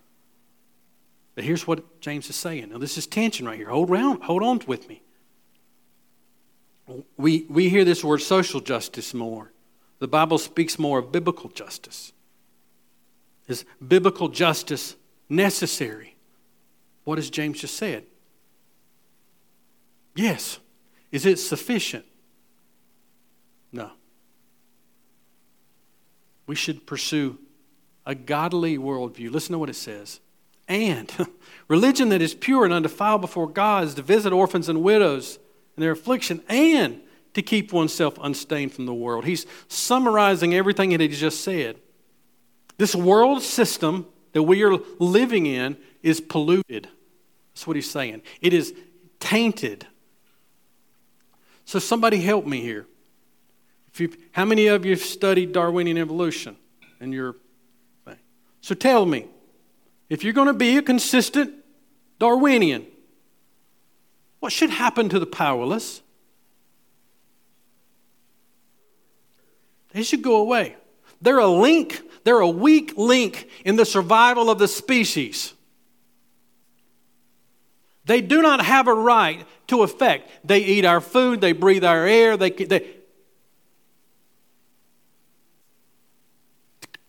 But 1.34 1.44
here's 1.44 1.66
what 1.66 2.00
James 2.00 2.28
is 2.28 2.36
saying. 2.36 2.70
Now, 2.70 2.78
this 2.78 2.98
is 2.98 3.06
tension 3.06 3.46
right 3.46 3.56
here. 3.56 3.68
Hold 3.68 3.90
around, 3.90 4.24
hold 4.24 4.42
on 4.42 4.60
with 4.66 4.88
me. 4.88 5.02
We, 7.16 7.46
we 7.48 7.68
hear 7.68 7.84
this 7.84 8.02
word 8.02 8.18
social 8.18 8.60
justice 8.60 9.14
more. 9.14 9.52
The 10.00 10.08
Bible 10.08 10.38
speaks 10.38 10.78
more 10.78 10.98
of 10.98 11.12
biblical 11.12 11.48
justice. 11.50 12.12
Is 13.48 13.64
biblical 13.86 14.28
justice 14.28 14.96
necessary? 15.28 16.16
What 17.04 17.18
has 17.18 17.30
James 17.30 17.60
just 17.60 17.76
said? 17.76 18.04
Yes. 20.14 20.58
Is 21.10 21.26
it 21.26 21.38
sufficient? 21.38 22.04
No. 23.72 23.90
We 26.46 26.54
should 26.54 26.86
pursue 26.86 27.38
a 28.04 28.14
godly 28.14 28.78
worldview. 28.78 29.30
Listen 29.30 29.52
to 29.52 29.58
what 29.58 29.70
it 29.70 29.76
says. 29.76 30.20
And 30.68 31.10
religion 31.68 32.08
that 32.10 32.22
is 32.22 32.34
pure 32.34 32.64
and 32.64 32.72
undefiled 32.72 33.20
before 33.20 33.48
God 33.48 33.84
is 33.84 33.94
to 33.94 34.02
visit 34.02 34.32
orphans 34.32 34.68
and 34.68 34.82
widows 34.82 35.38
in 35.76 35.80
their 35.80 35.92
affliction 35.92 36.42
and 36.48 37.00
to 37.34 37.42
keep 37.42 37.72
oneself 37.72 38.18
unstained 38.20 38.72
from 38.72 38.86
the 38.86 38.94
world. 38.94 39.24
He's 39.24 39.46
summarizing 39.68 40.54
everything 40.54 40.90
that 40.90 41.00
he 41.00 41.08
just 41.08 41.40
said. 41.42 41.76
This 42.78 42.94
world 42.94 43.42
system 43.42 44.06
that 44.32 44.42
we 44.42 44.62
are 44.62 44.78
living 44.98 45.46
in 45.46 45.76
is 46.02 46.20
polluted. 46.20 46.88
That's 47.54 47.66
what 47.66 47.76
he's 47.76 47.90
saying. 47.90 48.22
It 48.40 48.52
is 48.52 48.74
tainted 49.20 49.86
so 51.64 51.78
somebody 51.78 52.20
help 52.20 52.46
me 52.46 52.60
here. 52.60 52.86
how 54.32 54.44
many 54.44 54.66
of 54.66 54.84
you 54.84 54.92
have 54.92 55.00
studied 55.00 55.52
Darwinian 55.52 55.98
evolution 55.98 56.56
in 57.00 57.12
your 57.12 57.36
thing? 58.04 58.18
So 58.60 58.74
tell 58.74 59.06
me, 59.06 59.28
if 60.08 60.24
you're 60.24 60.32
going 60.32 60.48
to 60.48 60.54
be 60.54 60.76
a 60.76 60.82
consistent 60.82 61.54
Darwinian, 62.18 62.86
what 64.40 64.52
should 64.52 64.70
happen 64.70 65.08
to 65.08 65.18
the 65.18 65.26
powerless? 65.26 66.02
They 69.92 70.02
should 70.02 70.22
go 70.22 70.36
away. 70.36 70.76
They're 71.20 71.38
a 71.38 71.46
link, 71.46 72.02
they're 72.24 72.40
a 72.40 72.48
weak 72.48 72.94
link 72.96 73.48
in 73.64 73.76
the 73.76 73.84
survival 73.84 74.50
of 74.50 74.58
the 74.58 74.68
species. 74.68 75.54
They 78.04 78.20
do 78.20 78.42
not 78.42 78.64
have 78.64 78.88
a 78.88 78.94
right 78.94 79.46
to 79.68 79.82
affect. 79.82 80.30
They 80.44 80.60
eat 80.60 80.84
our 80.84 81.00
food, 81.00 81.40
they 81.40 81.52
breathe 81.52 81.84
our 81.84 82.06
air, 82.06 82.36
they, 82.36 82.50
they 82.50 82.96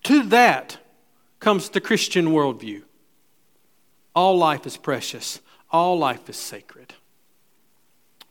To 0.03 0.23
that 0.23 0.77
comes 1.39 1.69
the 1.69 1.81
Christian 1.81 2.27
worldview. 2.27 2.83
All 4.13 4.37
life 4.37 4.67
is 4.67 4.77
precious, 4.77 5.39
all 5.71 5.97
life 5.97 6.29
is 6.29 6.37
sacred. 6.37 6.93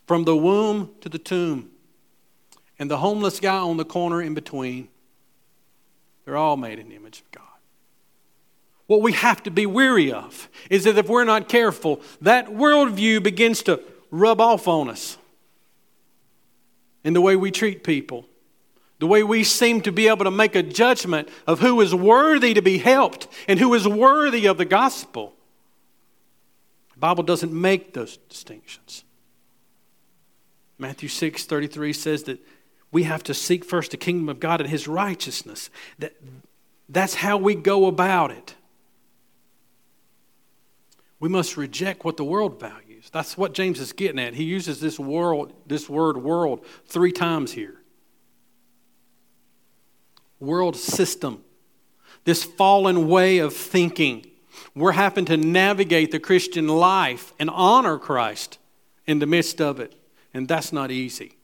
From 0.06 0.24
the 0.24 0.36
womb 0.36 0.90
to 1.00 1.08
the 1.08 1.18
tomb, 1.18 1.70
and 2.78 2.90
the 2.90 2.98
homeless 2.98 3.40
guy 3.40 3.56
on 3.56 3.76
the 3.76 3.84
corner 3.84 4.20
in 4.20 4.34
between, 4.34 4.88
they're 6.24 6.36
all 6.36 6.56
made 6.56 6.78
in 6.78 6.88
the 6.88 6.96
image 6.96 7.20
of 7.20 7.30
God. 7.32 7.42
What 8.86 9.02
we 9.02 9.12
have 9.12 9.42
to 9.44 9.50
be 9.50 9.66
weary 9.66 10.12
of 10.12 10.48
is 10.68 10.84
that 10.84 10.98
if 10.98 11.08
we're 11.08 11.24
not 11.24 11.48
careful, 11.48 12.00
that 12.20 12.48
worldview 12.48 13.22
begins 13.22 13.62
to 13.64 13.80
rub 14.10 14.40
off 14.40 14.68
on 14.68 14.90
us 14.90 15.16
in 17.04 17.14
the 17.14 17.20
way 17.20 17.36
we 17.36 17.50
treat 17.50 17.84
people, 17.84 18.26
the 18.98 19.06
way 19.06 19.22
we 19.22 19.44
seem 19.44 19.80
to 19.82 19.92
be 19.92 20.08
able 20.08 20.24
to 20.24 20.30
make 20.30 20.54
a 20.54 20.62
judgment 20.62 21.28
of 21.46 21.60
who 21.60 21.80
is 21.80 21.94
worthy 21.94 22.54
to 22.54 22.62
be 22.62 22.78
helped 22.78 23.28
and 23.48 23.58
who 23.58 23.72
is 23.74 23.88
worthy 23.88 24.46
of 24.46 24.58
the 24.58 24.64
gospel. 24.64 25.32
The 26.92 27.00
Bible 27.00 27.24
doesn't 27.24 27.52
make 27.52 27.94
those 27.94 28.18
distinctions. 28.28 29.04
Matthew 30.78 31.08
6 31.08 31.44
33 31.44 31.92
says 31.92 32.24
that 32.24 32.38
we 32.92 33.04
have 33.04 33.22
to 33.24 33.34
seek 33.34 33.64
first 33.64 33.90
the 33.90 33.96
kingdom 33.96 34.28
of 34.28 34.38
God 34.38 34.60
and 34.60 34.68
his 34.68 34.86
righteousness. 34.86 35.70
That, 35.98 36.14
that's 36.88 37.14
how 37.14 37.38
we 37.38 37.54
go 37.54 37.86
about 37.86 38.30
it. 38.30 38.54
We 41.18 41.28
must 41.28 41.56
reject 41.56 42.04
what 42.04 42.18
the 42.18 42.24
world 42.24 42.60
values. 42.60 43.08
That's 43.10 43.36
what 43.38 43.54
James 43.54 43.80
is 43.80 43.92
getting 43.92 44.18
at. 44.18 44.34
He 44.34 44.44
uses 44.44 44.80
this 44.80 44.98
world, 44.98 45.52
this 45.66 45.88
word 45.88 46.18
world 46.18 46.64
three 46.86 47.12
times 47.12 47.52
here. 47.52 47.80
World 50.38 50.76
system. 50.76 51.42
This 52.24 52.44
fallen 52.44 53.08
way 53.08 53.38
of 53.38 53.54
thinking. 53.54 54.26
We're 54.74 54.92
having 54.92 55.24
to 55.26 55.36
navigate 55.36 56.10
the 56.10 56.20
Christian 56.20 56.68
life 56.68 57.32
and 57.38 57.48
honor 57.48 57.98
Christ 57.98 58.58
in 59.06 59.18
the 59.18 59.26
midst 59.26 59.60
of 59.60 59.80
it. 59.80 59.94
And 60.34 60.46
that's 60.46 60.72
not 60.72 60.90
easy. 60.90 61.36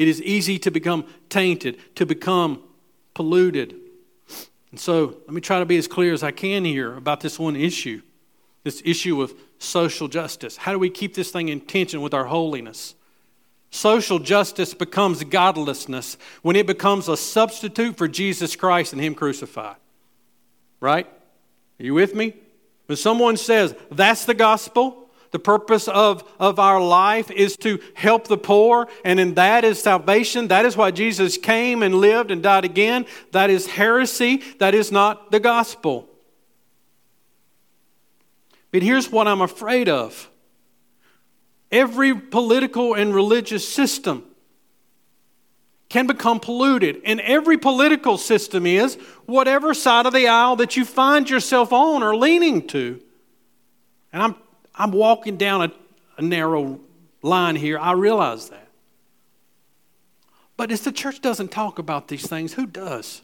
It 0.00 0.08
is 0.08 0.22
easy 0.22 0.58
to 0.60 0.70
become 0.70 1.04
tainted, 1.28 1.78
to 1.96 2.06
become 2.06 2.62
polluted. 3.12 3.74
And 4.70 4.80
so 4.80 5.18
let 5.26 5.34
me 5.34 5.42
try 5.42 5.58
to 5.58 5.66
be 5.66 5.76
as 5.76 5.86
clear 5.86 6.14
as 6.14 6.22
I 6.22 6.30
can 6.30 6.64
here 6.64 6.96
about 6.96 7.20
this 7.20 7.38
one 7.38 7.54
issue 7.54 8.00
this 8.62 8.82
issue 8.84 9.20
of 9.22 9.34
social 9.58 10.08
justice. 10.08 10.56
How 10.56 10.72
do 10.72 10.78
we 10.78 10.90
keep 10.90 11.14
this 11.14 11.30
thing 11.30 11.48
in 11.48 11.60
tension 11.60 12.00
with 12.00 12.14
our 12.14 12.24
holiness? 12.24 12.94
Social 13.70 14.18
justice 14.18 14.74
becomes 14.74 15.22
godlessness 15.24 16.16
when 16.42 16.56
it 16.56 16.66
becomes 16.66 17.08
a 17.08 17.16
substitute 17.16 17.96
for 17.96 18.08
Jesus 18.08 18.56
Christ 18.56 18.92
and 18.92 19.02
Him 19.02 19.14
crucified. 19.14 19.76
Right? 20.80 21.06
Are 21.06 21.82
you 21.82 21.94
with 21.94 22.14
me? 22.14 22.34
When 22.86 22.96
someone 22.96 23.36
says 23.36 23.74
that's 23.90 24.24
the 24.24 24.34
gospel, 24.34 25.09
the 25.30 25.38
purpose 25.38 25.86
of, 25.86 26.24
of 26.40 26.58
our 26.58 26.80
life 26.80 27.30
is 27.30 27.56
to 27.58 27.78
help 27.94 28.26
the 28.26 28.36
poor, 28.36 28.88
and 29.04 29.20
in 29.20 29.34
that 29.34 29.64
is 29.64 29.80
salvation. 29.80 30.48
That 30.48 30.64
is 30.64 30.76
why 30.76 30.90
Jesus 30.90 31.36
came 31.36 31.82
and 31.82 31.94
lived 31.94 32.30
and 32.30 32.42
died 32.42 32.64
again. 32.64 33.06
That 33.32 33.48
is 33.48 33.66
heresy. 33.66 34.42
That 34.58 34.74
is 34.74 34.90
not 34.90 35.30
the 35.30 35.40
gospel. 35.40 36.08
But 38.72 38.82
here's 38.82 39.10
what 39.10 39.28
I'm 39.28 39.40
afraid 39.40 39.88
of 39.88 40.28
every 41.70 42.14
political 42.14 42.94
and 42.94 43.14
religious 43.14 43.68
system 43.68 44.24
can 45.88 46.06
become 46.06 46.40
polluted. 46.40 47.00
And 47.04 47.20
every 47.20 47.58
political 47.58 48.16
system 48.16 48.66
is 48.66 48.94
whatever 49.26 49.74
side 49.74 50.06
of 50.06 50.12
the 50.12 50.28
aisle 50.28 50.56
that 50.56 50.76
you 50.76 50.84
find 50.84 51.28
yourself 51.28 51.72
on 51.72 52.02
or 52.02 52.16
leaning 52.16 52.66
to. 52.68 53.00
And 54.12 54.22
I'm 54.22 54.34
I'm 54.80 54.92
walking 54.92 55.36
down 55.36 55.60
a, 55.60 55.72
a 56.16 56.22
narrow 56.22 56.80
line 57.20 57.54
here. 57.54 57.78
I 57.78 57.92
realize 57.92 58.48
that. 58.48 58.68
But 60.56 60.72
if 60.72 60.82
the 60.84 60.90
church 60.90 61.20
doesn't 61.20 61.50
talk 61.50 61.78
about 61.78 62.08
these 62.08 62.26
things, 62.26 62.54
who 62.54 62.64
does? 62.64 63.20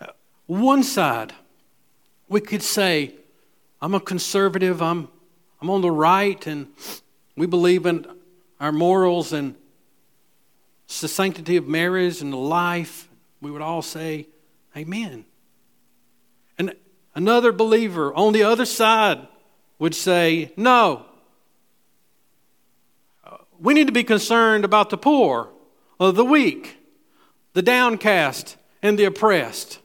Uh, 0.00 0.06
one 0.46 0.82
side, 0.82 1.32
we 2.28 2.40
could 2.40 2.62
say, 2.62 3.14
I'm 3.80 3.94
a 3.94 4.00
conservative, 4.00 4.82
I'm, 4.82 5.06
I'm 5.62 5.70
on 5.70 5.80
the 5.80 5.92
right, 5.92 6.44
and 6.48 6.72
we 7.36 7.46
believe 7.46 7.86
in 7.86 8.06
our 8.58 8.72
morals 8.72 9.32
and 9.32 9.54
the 11.00 11.06
sanctity 11.06 11.56
of 11.56 11.68
marriage 11.68 12.20
and 12.20 12.34
life. 12.34 13.08
We 13.40 13.52
would 13.52 13.62
all 13.62 13.82
say, 13.82 14.26
Amen. 14.76 15.24
And 16.58 16.74
Another 17.14 17.52
believer 17.52 18.12
on 18.12 18.32
the 18.32 18.42
other 18.42 18.64
side 18.64 19.26
would 19.78 19.94
say, 19.94 20.52
No. 20.56 21.06
We 23.58 23.72
need 23.72 23.86
to 23.86 23.92
be 23.92 24.04
concerned 24.04 24.64
about 24.64 24.90
the 24.90 24.98
poor, 24.98 25.50
or 25.98 26.12
the 26.12 26.24
weak, 26.24 26.76
the 27.52 27.62
downcast, 27.62 28.56
and 28.82 28.98
the 28.98 29.04
oppressed. 29.04 29.78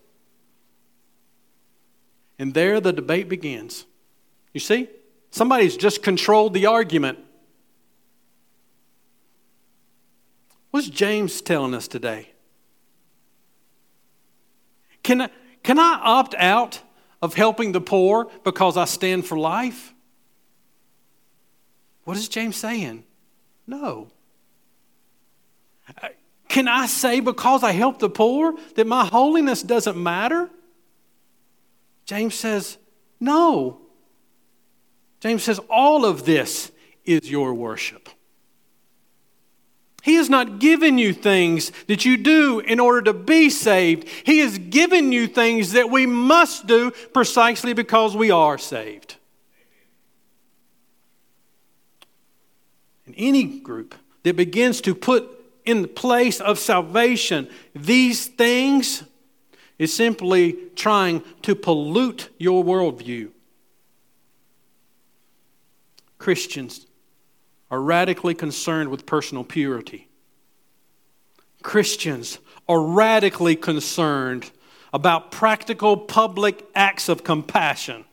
And 2.40 2.54
there 2.54 2.82
the 2.82 2.92
debate 2.92 3.30
begins. 3.30 3.86
You 4.54 4.60
see? 4.60 4.90
Somebody's 5.32 5.78
just 5.78 6.02
controlled 6.02 6.54
the 6.54 6.66
argument. 6.66 7.20
What's 10.72 10.90
James 10.90 11.42
telling 11.42 11.74
us 11.74 11.88
today? 11.88 12.32
Can 15.04 15.30
can 15.64 15.80
I 15.80 16.00
opt 16.04 16.36
out 16.36 16.82
of 17.22 17.34
helping 17.34 17.72
the 17.72 17.82
poor 17.82 18.30
because 18.44 18.78
I 18.78 18.86
stand 18.86 19.26
for 19.26 19.38
life? 19.38 19.94
What 22.04 22.18
is 22.18 22.28
James 22.28 22.56
saying? 22.56 23.04
No. 23.68 24.10
Uh, 26.02 26.10
can 26.48 26.68
I 26.68 26.88
say 26.88 27.20
because 27.20 27.64
I 27.64 27.72
help 27.72 28.00
the 28.00 28.10
poor 28.10 28.56
that 28.76 28.88
my 28.88 29.06
holiness 29.06 29.62
doesn't 29.62 30.02
matter? 30.02 30.50
James 32.06 32.34
says, 32.34 32.78
no. 33.20 33.82
James 35.20 35.44
says, 35.44 35.60
all 35.70 36.06
of 36.06 36.26
this 36.26 36.72
is 37.06 37.30
your 37.30 37.54
worship. 37.54 38.10
He 40.10 40.16
has 40.16 40.28
not 40.28 40.58
given 40.58 40.98
you 40.98 41.14
things 41.14 41.72
that 41.86 42.04
you 42.04 42.18
do 42.18 42.62
in 42.62 42.80
order 42.80 43.04
to 43.04 43.14
be 43.14 43.52
saved. 43.52 44.08
He 44.26 44.40
has 44.40 44.58
given 44.58 45.12
you 45.12 45.28
things 45.28 45.74
that 45.74 45.92
we 45.92 46.08
must 46.08 46.66
do 46.66 46.90
precisely 47.14 47.74
because 47.74 48.18
we 48.18 48.32
are 48.32 48.58
saved. 48.58 49.18
In 53.06 53.14
any 53.18 53.60
group 53.60 53.94
that 54.24 54.36
begins 54.36 54.82
to 54.82 54.96
put 54.96 55.30
in 55.64 55.84
the 55.84 55.88
place 55.88 56.42
of 56.42 56.58
salvation 56.58 57.48
these 57.76 58.26
things 58.26 59.04
is 59.78 59.94
simply 59.94 60.58
trying 60.76 61.22
to 61.44 61.54
pollute 61.54 62.30
your 62.40 62.64
worldview. 62.64 63.30
Christians 66.18 66.88
are 67.72 67.82
radically 67.82 68.34
concerned 68.34 68.90
with 68.90 69.06
personal 69.06 69.44
purity. 69.44 70.08
Christians 71.62 72.40
are 72.68 72.82
radically 72.82 73.56
concerned 73.56 74.52
about 74.94 75.32
practical 75.32 75.98
public 75.98 76.66
acts 76.74 77.10
of 77.10 77.24
compassion 77.24 78.06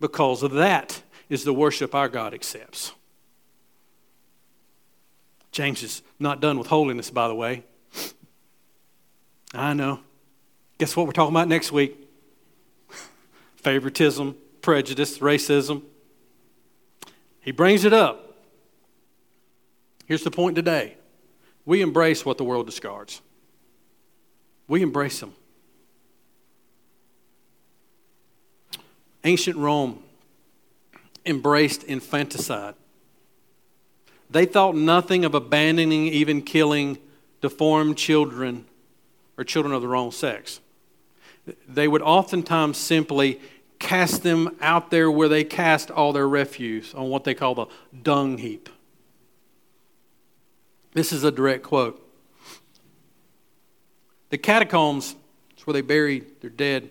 because 0.00 0.40
that 0.40 1.02
is 1.28 1.44
the 1.44 1.52
worship 1.52 1.94
our 1.94 2.08
God 2.08 2.34
accepts. 2.34 2.92
James 5.52 5.82
is 5.82 6.02
not 6.18 6.40
done 6.40 6.58
with 6.58 6.66
holiness, 6.68 7.10
by 7.10 7.28
the 7.28 7.34
way. 7.34 7.62
I 9.54 9.74
know. 9.74 10.00
Guess 10.78 10.96
what 10.96 11.06
we're 11.06 11.12
talking 11.12 11.34
about 11.34 11.46
next 11.46 11.70
week? 11.70 12.08
Favoritism, 13.56 14.34
prejudice, 14.62 15.18
racism. 15.18 15.82
He 17.42 17.50
brings 17.50 17.84
it 17.84 17.92
up. 17.92 18.36
Here's 20.06 20.22
the 20.22 20.30
point 20.30 20.56
today 20.56 20.96
we 21.64 21.82
embrace 21.82 22.24
what 22.24 22.38
the 22.38 22.44
world 22.44 22.66
discards, 22.66 23.20
we 24.66 24.82
embrace 24.82 25.20
them. 25.20 25.34
Ancient 29.24 29.56
Rome 29.56 30.02
embraced 31.24 31.84
infanticide. 31.84 32.74
They 34.28 34.46
thought 34.46 34.74
nothing 34.74 35.24
of 35.24 35.34
abandoning, 35.34 36.08
even 36.08 36.42
killing 36.42 36.98
deformed 37.40 37.98
children 37.98 38.64
or 39.36 39.44
children 39.44 39.74
of 39.74 39.82
the 39.82 39.88
wrong 39.88 40.10
sex. 40.10 40.60
They 41.68 41.86
would 41.86 42.02
oftentimes 42.02 42.78
simply 42.78 43.40
cast 43.82 44.22
them 44.22 44.56
out 44.60 44.90
there 44.90 45.10
where 45.10 45.28
they 45.28 45.42
cast 45.42 45.90
all 45.90 46.12
their 46.12 46.28
refuse 46.28 46.94
on 46.94 47.10
what 47.10 47.24
they 47.24 47.34
call 47.34 47.54
the 47.54 47.66
dung 48.02 48.38
heap. 48.38 48.68
This 50.92 51.12
is 51.12 51.24
a 51.24 51.32
direct 51.32 51.64
quote. 51.64 51.98
The 54.30 54.38
catacombs, 54.38 55.16
that's 55.50 55.66
where 55.66 55.74
they 55.74 55.80
buried 55.80 56.40
their 56.40 56.48
dead, 56.48 56.90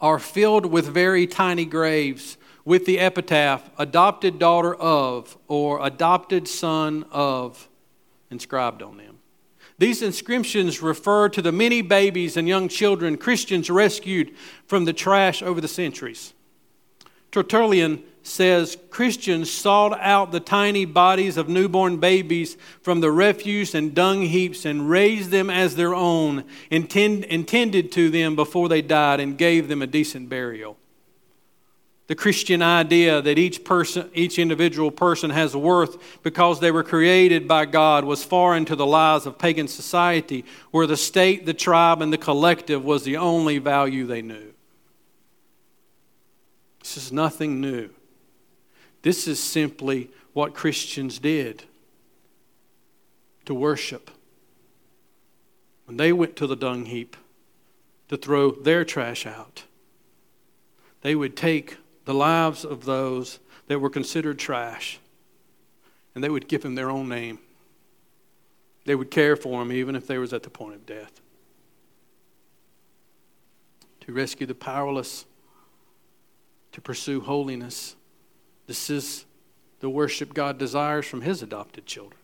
are 0.00 0.18
filled 0.18 0.66
with 0.66 0.86
very 0.86 1.26
tiny 1.26 1.64
graves 1.64 2.38
with 2.64 2.86
the 2.86 2.98
epitaph, 2.98 3.68
adopted 3.76 4.38
daughter 4.38 4.74
of, 4.74 5.36
or 5.48 5.84
adopted 5.84 6.46
son 6.46 7.04
of, 7.10 7.68
inscribed 8.30 8.82
on 8.82 8.98
them. 8.98 9.15
These 9.78 10.02
inscriptions 10.02 10.80
refer 10.80 11.28
to 11.28 11.42
the 11.42 11.52
many 11.52 11.82
babies 11.82 12.36
and 12.36 12.48
young 12.48 12.68
children 12.68 13.18
Christians 13.18 13.68
rescued 13.68 14.34
from 14.66 14.84
the 14.84 14.92
trash 14.92 15.42
over 15.42 15.60
the 15.60 15.68
centuries. 15.68 16.32
Tertullian 17.30 18.02
says 18.22 18.78
Christians 18.90 19.50
sought 19.50 19.98
out 20.00 20.32
the 20.32 20.40
tiny 20.40 20.84
bodies 20.84 21.36
of 21.36 21.48
newborn 21.48 21.98
babies 21.98 22.56
from 22.80 23.00
the 23.00 23.12
refuse 23.12 23.74
and 23.74 23.94
dung 23.94 24.22
heaps 24.22 24.64
and 24.64 24.88
raised 24.88 25.30
them 25.30 25.50
as 25.50 25.76
their 25.76 25.94
own, 25.94 26.44
intend, 26.70 27.24
intended 27.24 27.92
to 27.92 28.10
them 28.10 28.34
before 28.34 28.68
they 28.68 28.82
died, 28.82 29.20
and 29.20 29.38
gave 29.38 29.68
them 29.68 29.82
a 29.82 29.86
decent 29.86 30.28
burial. 30.28 30.78
The 32.06 32.14
Christian 32.14 32.62
idea 32.62 33.20
that 33.20 33.36
each 33.36 33.64
person, 33.64 34.08
each 34.14 34.38
individual 34.38 34.92
person 34.92 35.30
has 35.30 35.56
worth 35.56 36.22
because 36.22 36.60
they 36.60 36.70
were 36.70 36.84
created 36.84 37.48
by 37.48 37.66
God 37.66 38.04
was 38.04 38.22
foreign 38.22 38.64
to 38.66 38.76
the 38.76 38.86
lies 38.86 39.26
of 39.26 39.38
pagan 39.38 39.66
society, 39.66 40.44
where 40.70 40.86
the 40.86 40.96
state, 40.96 41.46
the 41.46 41.54
tribe, 41.54 42.00
and 42.00 42.12
the 42.12 42.18
collective 42.18 42.84
was 42.84 43.02
the 43.02 43.16
only 43.16 43.58
value 43.58 44.06
they 44.06 44.22
knew. 44.22 44.52
This 46.80 46.96
is 46.96 47.12
nothing 47.12 47.60
new. 47.60 47.90
This 49.02 49.26
is 49.26 49.42
simply 49.42 50.10
what 50.32 50.54
Christians 50.54 51.18
did 51.18 51.64
to 53.46 53.54
worship. 53.54 54.12
When 55.86 55.96
they 55.96 56.12
went 56.12 56.36
to 56.36 56.46
the 56.46 56.56
dung 56.56 56.84
heap 56.84 57.16
to 58.08 58.16
throw 58.16 58.52
their 58.52 58.84
trash 58.84 59.26
out, 59.26 59.64
they 61.02 61.16
would 61.16 61.36
take 61.36 61.78
the 62.06 62.14
lives 62.14 62.64
of 62.64 62.84
those 62.84 63.40
that 63.66 63.80
were 63.80 63.90
considered 63.90 64.38
trash, 64.38 64.98
and 66.14 66.24
they 66.24 66.30
would 66.30 66.48
give 66.48 66.64
him 66.64 66.76
their 66.76 66.88
own 66.88 67.08
name. 67.08 67.40
They 68.86 68.94
would 68.94 69.10
care 69.10 69.36
for 69.36 69.60
him 69.60 69.72
even 69.72 69.96
if 69.96 70.06
they 70.06 70.16
was 70.16 70.32
at 70.32 70.44
the 70.44 70.50
point 70.50 70.76
of 70.76 70.86
death. 70.86 71.20
To 74.02 74.12
rescue 74.12 74.46
the 74.46 74.54
powerless, 74.54 75.26
to 76.72 76.80
pursue 76.80 77.20
holiness. 77.20 77.96
This 78.68 78.88
is 78.88 79.26
the 79.80 79.90
worship 79.90 80.32
God 80.32 80.58
desires 80.58 81.06
from 81.06 81.22
his 81.22 81.42
adopted 81.42 81.86
children. 81.86 82.20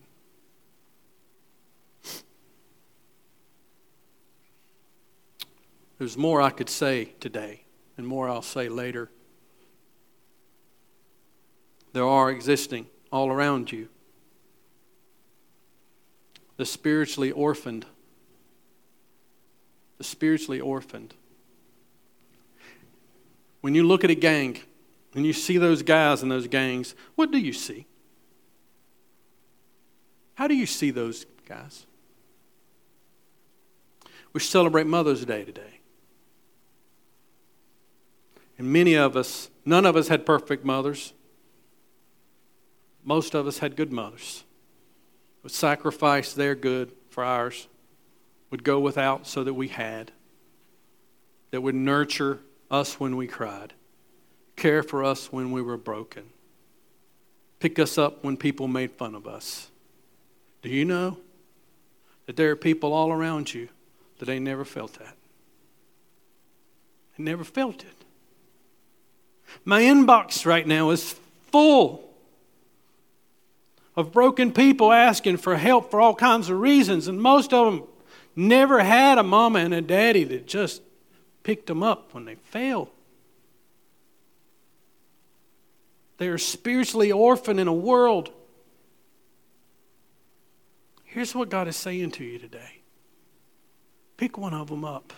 There's 5.99 6.17
more 6.17 6.41
I 6.41 6.51
could 6.51 6.71
say 6.71 7.15
today, 7.19 7.63
and 7.97 8.07
more 8.07 8.29
I'll 8.29 8.43
say 8.43 8.69
later 8.69 9.11
there 11.93 12.05
are 12.07 12.31
existing 12.31 12.87
all 13.11 13.31
around 13.31 13.71
you. 13.71 13.89
The 16.57 16.67
spiritually 16.67 17.31
orphaned. 17.31 17.87
The 19.99 20.05
spiritually 20.05 20.61
orphaned. 20.61 21.15
When 23.61 23.75
you 23.75 23.87
look 23.87 24.05
at 24.05 24.11
a 24.11 24.15
gang 24.15 24.59
and 25.15 25.27
you 25.27 25.33
see 25.33 25.59
those 25.59 25.83
guys 25.83 26.23
in 26.23 26.29
those 26.29 26.49
gangs, 26.49 26.95
what 27.15 27.31
do 27.31 27.39
you 27.39 27.53
see? 27.53 27.87
How 30.35 30.49
do 30.49 30.55
you 30.55 30.67
see 30.67 30.91
those 30.91 31.27
guys? 31.49 31.87
We 34.33 34.41
celebrate 34.41 34.87
Mother's 34.87 35.25
Day 35.25 35.45
today. 35.45 35.81
And 38.59 38.73
many 38.73 38.95
of 38.95 39.17
us, 39.17 39.51
none 39.65 39.85
of 39.85 39.95
us 39.95 40.09
had 40.09 40.25
perfect 40.25 40.65
mothers 40.65 41.13
most 43.05 43.35
of 43.35 43.47
us 43.47 43.59
had 43.59 43.77
good 43.77 43.93
mothers, 43.93 44.45
would 45.43 45.53
sacrifice 45.53 46.33
their 46.33 46.55
good 46.55 46.93
for 47.11 47.25
ours, 47.25 47.67
would 48.51 48.65
go 48.65 48.79
without 48.79 49.27
so 49.27 49.43
that 49.45 49.55
we 49.55 49.69
had, 49.69 50.13
that 51.51 51.61
would 51.61 51.75
nurture 51.75 52.39
us 52.71 53.01
when 53.01 53.17
we 53.17 53.27
cried, 53.27 53.73
care 54.57 54.83
for 54.83 55.05
us 55.05 55.33
when 55.33 55.53
we 55.53 55.63
were 55.63 55.77
broken, 55.77 56.25
pick 57.61 57.79
us 57.79 57.99
up 57.99 58.23
when 58.25 58.37
people 58.37 58.69
made 58.69 58.91
fun 58.93 59.15
of 59.15 59.27
us. 59.27 59.71
Do 60.63 60.69
you 60.69 60.85
know 60.85 61.19
that 62.27 62.37
there 62.37 62.51
are 62.51 62.57
people 62.57 62.93
all 62.93 63.11
around 63.11 63.53
you 63.53 63.69
that 64.19 64.27
they 64.27 64.39
never 64.39 64.65
felt 64.65 64.95
that? 64.95 65.17
They 67.17 67.25
never 67.25 67.45
felt 67.45 67.83
it. 67.83 68.05
My 69.65 69.83
inbox 69.83 70.47
right 70.47 70.67
now 70.67 70.91
is 70.91 71.17
full 71.51 72.12
of 73.97 74.13
broken 74.13 74.53
people 74.53 74.93
asking 74.93 75.37
for 75.37 75.57
help 75.57 75.91
for 75.91 76.01
all 76.01 76.15
kinds 76.15 76.49
of 76.49 76.59
reasons, 76.59 77.09
and 77.09 77.21
most 77.21 77.53
of 77.53 77.73
them 77.73 77.89
never 78.35 78.83
had 78.83 79.19
a 79.19 79.23
mama 79.23 79.59
and 79.59 79.75
a 79.75 79.83
daddy 79.83 80.25
that 80.25 80.47
just 80.47 80.83
picked 81.43 81.67
them 81.67 81.83
up 81.83 82.15
when 82.15 82.25
they 82.25 82.37
failed. 82.37 82.89
They 86.19 86.29
are 86.29 86.39
spiritually 86.39 87.13
orphaned 87.13 87.61
in 87.61 87.69
a 87.69 87.73
world. 87.73 88.31
Here's 91.05 91.35
what 91.35 91.51
God 91.51 91.69
is 91.69 91.77
saying 91.77 92.13
to 92.13 92.25
you 92.25 92.39
today 92.39 92.81
pick 94.17 94.39
one 94.39 94.55
of 94.55 94.69
them 94.69 94.85
up. 94.85 95.13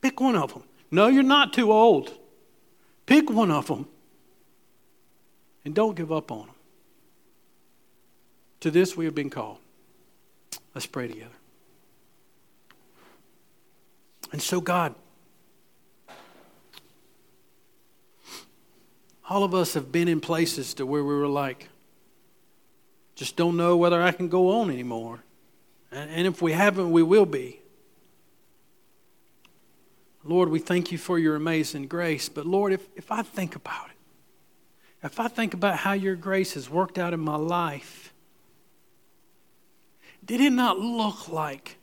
Pick 0.00 0.20
one 0.20 0.36
of 0.36 0.54
them. 0.54 0.62
No, 0.90 1.08
you're 1.08 1.22
not 1.22 1.52
too 1.52 1.72
old. 1.72 2.12
Pick 3.06 3.28
one 3.30 3.50
of 3.50 3.66
them 3.66 3.86
and 5.66 5.74
don't 5.74 5.96
give 5.96 6.12
up 6.12 6.30
on 6.30 6.46
them. 6.46 6.54
To 8.60 8.70
this 8.70 8.96
we 8.96 9.04
have 9.04 9.16
been 9.16 9.30
called. 9.30 9.58
Let's 10.74 10.86
pray 10.86 11.08
together. 11.08 11.34
And 14.30 14.40
so, 14.40 14.60
God, 14.60 14.94
all 19.28 19.42
of 19.42 19.56
us 19.56 19.74
have 19.74 19.90
been 19.90 20.06
in 20.06 20.20
places 20.20 20.72
to 20.74 20.86
where 20.86 21.02
we 21.02 21.12
were 21.12 21.26
like, 21.26 21.68
just 23.16 23.34
don't 23.34 23.56
know 23.56 23.76
whether 23.76 24.00
I 24.00 24.12
can 24.12 24.28
go 24.28 24.60
on 24.60 24.70
anymore. 24.70 25.24
And 25.90 26.28
if 26.28 26.40
we 26.40 26.52
haven't, 26.52 26.92
we 26.92 27.02
will 27.02 27.26
be. 27.26 27.58
Lord, 30.22 30.48
we 30.48 30.60
thank 30.60 30.92
you 30.92 30.98
for 30.98 31.18
your 31.18 31.34
amazing 31.34 31.88
grace. 31.88 32.28
But 32.28 32.46
Lord, 32.46 32.72
if, 32.72 32.86
if 32.94 33.10
I 33.10 33.22
think 33.22 33.56
about 33.56 33.90
it, 33.90 33.95
if 35.06 35.20
I 35.20 35.28
think 35.28 35.54
about 35.54 35.78
how 35.78 35.92
your 35.92 36.16
grace 36.16 36.54
has 36.54 36.68
worked 36.68 36.98
out 36.98 37.14
in 37.14 37.20
my 37.20 37.36
life, 37.36 38.12
did 40.24 40.40
it 40.40 40.50
not 40.52 40.78
look 40.80 41.28
like 41.28 41.78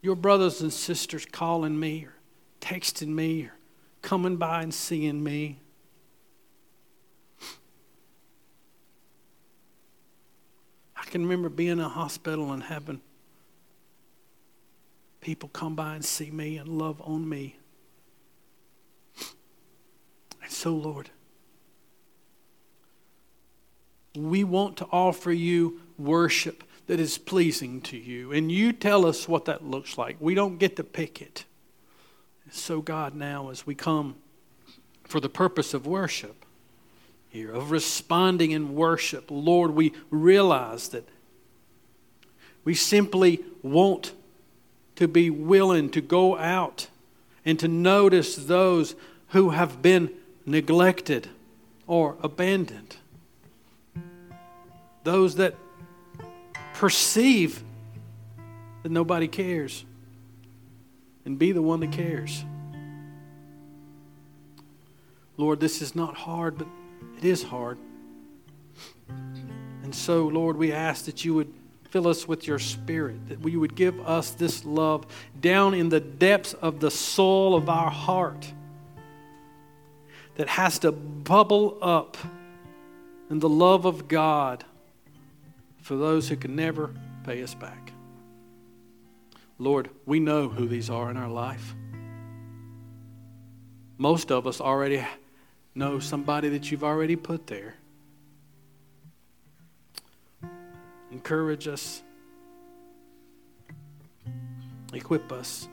your 0.00 0.14
brothers 0.14 0.60
and 0.60 0.72
sisters 0.72 1.26
calling 1.26 1.78
me 1.78 2.04
or 2.04 2.14
texting 2.60 3.08
me 3.08 3.46
or 3.46 3.54
coming 4.00 4.36
by 4.36 4.62
and 4.62 4.72
seeing 4.72 5.22
me? 5.24 5.58
I 10.96 11.02
can 11.06 11.22
remember 11.22 11.48
being 11.48 11.72
in 11.72 11.80
a 11.80 11.88
hospital 11.88 12.52
and 12.52 12.62
having 12.62 13.00
people 15.20 15.48
come 15.48 15.74
by 15.74 15.96
and 15.96 16.04
see 16.04 16.30
me 16.30 16.58
and 16.58 16.68
love 16.68 17.02
on 17.02 17.28
me. 17.28 17.56
And 20.42 20.52
so, 20.52 20.74
Lord, 20.74 21.10
we 24.16 24.44
want 24.44 24.76
to 24.78 24.86
offer 24.90 25.32
you 25.32 25.80
worship 25.98 26.64
that 26.86 27.00
is 27.00 27.18
pleasing 27.18 27.80
to 27.80 27.96
you. 27.96 28.32
And 28.32 28.50
you 28.50 28.72
tell 28.72 29.06
us 29.06 29.28
what 29.28 29.46
that 29.46 29.64
looks 29.64 29.96
like. 29.96 30.16
We 30.20 30.34
don't 30.34 30.58
get 30.58 30.76
to 30.76 30.84
pick 30.84 31.22
it. 31.22 31.44
So, 32.50 32.80
God, 32.80 33.14
now 33.14 33.50
as 33.50 33.66
we 33.66 33.74
come 33.74 34.16
for 35.04 35.18
the 35.20 35.28
purpose 35.28 35.74
of 35.74 35.86
worship 35.86 36.44
here, 37.28 37.52
of 37.52 37.70
responding 37.70 38.50
in 38.50 38.74
worship, 38.74 39.30
Lord, 39.30 39.72
we 39.72 39.92
realize 40.10 40.88
that 40.88 41.08
we 42.64 42.74
simply 42.74 43.40
want 43.62 44.12
to 44.96 45.08
be 45.08 45.30
willing 45.30 45.90
to 45.90 46.00
go 46.00 46.36
out 46.38 46.88
and 47.44 47.58
to 47.58 47.68
notice 47.68 48.36
those 48.36 48.94
who 49.28 49.50
have 49.50 49.82
been 49.82 50.10
neglected 50.46 51.28
or 51.86 52.16
abandoned 52.22 52.96
those 55.04 55.36
that 55.36 55.54
perceive 56.74 57.62
that 58.82 58.90
nobody 58.90 59.28
cares 59.28 59.84
and 61.24 61.38
be 61.38 61.52
the 61.52 61.62
one 61.62 61.80
that 61.80 61.92
cares. 61.92 62.44
Lord, 65.36 65.60
this 65.60 65.82
is 65.82 65.94
not 65.94 66.16
hard, 66.16 66.58
but 66.58 66.68
it 67.18 67.24
is 67.24 67.42
hard. 67.42 67.78
And 69.82 69.94
so, 69.94 70.26
Lord, 70.26 70.56
we 70.56 70.72
ask 70.72 71.04
that 71.06 71.24
you 71.24 71.34
would 71.34 71.52
fill 71.90 72.08
us 72.08 72.26
with 72.26 72.46
your 72.46 72.58
spirit, 72.58 73.28
that 73.28 73.40
we 73.40 73.56
would 73.56 73.74
give 73.74 74.00
us 74.06 74.30
this 74.30 74.64
love 74.64 75.06
down 75.40 75.74
in 75.74 75.88
the 75.88 76.00
depths 76.00 76.54
of 76.54 76.80
the 76.80 76.90
soul 76.90 77.54
of 77.54 77.68
our 77.68 77.90
heart 77.90 78.52
that 80.36 80.48
has 80.48 80.78
to 80.80 80.90
bubble 80.90 81.78
up 81.80 82.16
in 83.30 83.38
the 83.38 83.48
love 83.48 83.84
of 83.84 84.08
God 84.08 84.64
for 85.84 85.96
those 85.96 86.30
who 86.30 86.36
can 86.36 86.56
never 86.56 86.94
pay 87.24 87.42
us 87.42 87.54
back. 87.54 87.92
Lord, 89.58 89.90
we 90.06 90.18
know 90.18 90.48
who 90.48 90.66
these 90.66 90.88
are 90.88 91.10
in 91.10 91.18
our 91.18 91.28
life. 91.28 91.74
Most 93.98 94.32
of 94.32 94.46
us 94.46 94.62
already 94.62 95.04
know 95.74 95.98
somebody 95.98 96.48
that 96.48 96.70
you've 96.70 96.82
already 96.82 97.16
put 97.16 97.46
there. 97.46 97.74
Encourage 101.12 101.68
us, 101.68 102.02
equip 104.94 105.30
us. 105.30 105.68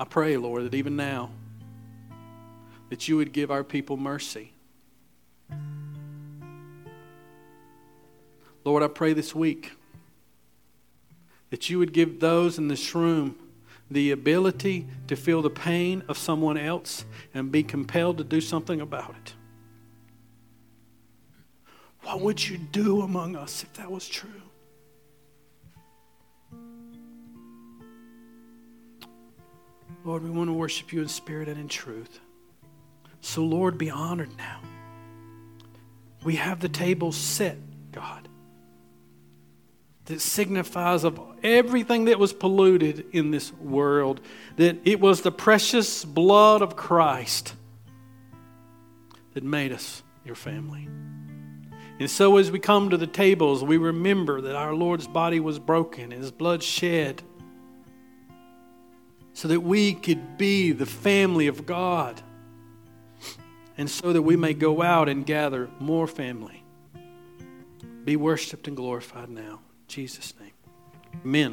I 0.00 0.04
pray, 0.04 0.36
Lord, 0.36 0.64
that 0.64 0.74
even 0.74 0.96
now, 0.96 1.30
that 2.88 3.06
you 3.06 3.16
would 3.18 3.32
give 3.32 3.52
our 3.52 3.62
people 3.62 3.96
mercy. 3.96 4.52
Lord, 8.70 8.84
I 8.84 8.86
pray 8.86 9.14
this 9.14 9.34
week 9.34 9.72
that 11.50 11.68
you 11.68 11.80
would 11.80 11.92
give 11.92 12.20
those 12.20 12.56
in 12.56 12.68
this 12.68 12.94
room 12.94 13.34
the 13.90 14.12
ability 14.12 14.86
to 15.08 15.16
feel 15.16 15.42
the 15.42 15.50
pain 15.50 16.04
of 16.06 16.16
someone 16.16 16.56
else 16.56 17.04
and 17.34 17.50
be 17.50 17.64
compelled 17.64 18.18
to 18.18 18.22
do 18.22 18.40
something 18.40 18.80
about 18.80 19.16
it. 19.24 19.34
What 22.02 22.20
would 22.20 22.48
you 22.48 22.58
do 22.58 23.02
among 23.02 23.34
us 23.34 23.64
if 23.64 23.72
that 23.72 23.90
was 23.90 24.08
true? 24.08 24.30
Lord, 30.04 30.22
we 30.22 30.30
want 30.30 30.46
to 30.46 30.54
worship 30.54 30.92
you 30.92 31.02
in 31.02 31.08
spirit 31.08 31.48
and 31.48 31.58
in 31.58 31.66
truth. 31.66 32.20
So, 33.20 33.42
Lord, 33.42 33.78
be 33.78 33.90
honored 33.90 34.30
now. 34.38 34.60
We 36.22 36.36
have 36.36 36.60
the 36.60 36.68
table 36.68 37.10
set, 37.10 37.58
God, 37.90 38.28
that 40.10 40.20
signifies 40.20 41.04
of 41.04 41.20
everything 41.42 42.06
that 42.06 42.18
was 42.18 42.32
polluted 42.32 43.06
in 43.12 43.30
this 43.30 43.52
world, 43.54 44.20
that 44.56 44.76
it 44.84 45.00
was 45.00 45.22
the 45.22 45.30
precious 45.30 46.04
blood 46.04 46.62
of 46.62 46.74
Christ 46.74 47.54
that 49.34 49.44
made 49.44 49.72
us 49.72 50.02
your 50.24 50.34
family. 50.34 50.88
And 52.00 52.10
so, 52.10 52.38
as 52.38 52.50
we 52.50 52.58
come 52.58 52.90
to 52.90 52.96
the 52.96 53.06
tables, 53.06 53.62
we 53.62 53.76
remember 53.76 54.40
that 54.40 54.56
our 54.56 54.74
Lord's 54.74 55.06
body 55.06 55.38
was 55.38 55.58
broken 55.58 56.12
and 56.12 56.20
his 56.20 56.32
blood 56.32 56.62
shed 56.62 57.22
so 59.32 59.46
that 59.46 59.60
we 59.60 59.94
could 59.94 60.36
be 60.36 60.72
the 60.72 60.86
family 60.86 61.46
of 61.46 61.66
God 61.66 62.20
and 63.78 63.88
so 63.88 64.12
that 64.12 64.22
we 64.22 64.34
may 64.34 64.54
go 64.54 64.82
out 64.82 65.08
and 65.08 65.24
gather 65.24 65.70
more 65.78 66.08
family. 66.08 66.64
Be 68.04 68.16
worshiped 68.16 68.66
and 68.66 68.76
glorified 68.76 69.30
now. 69.30 69.60
Jesus' 69.90 70.34
name. 70.40 70.52
Amen. 71.24 71.48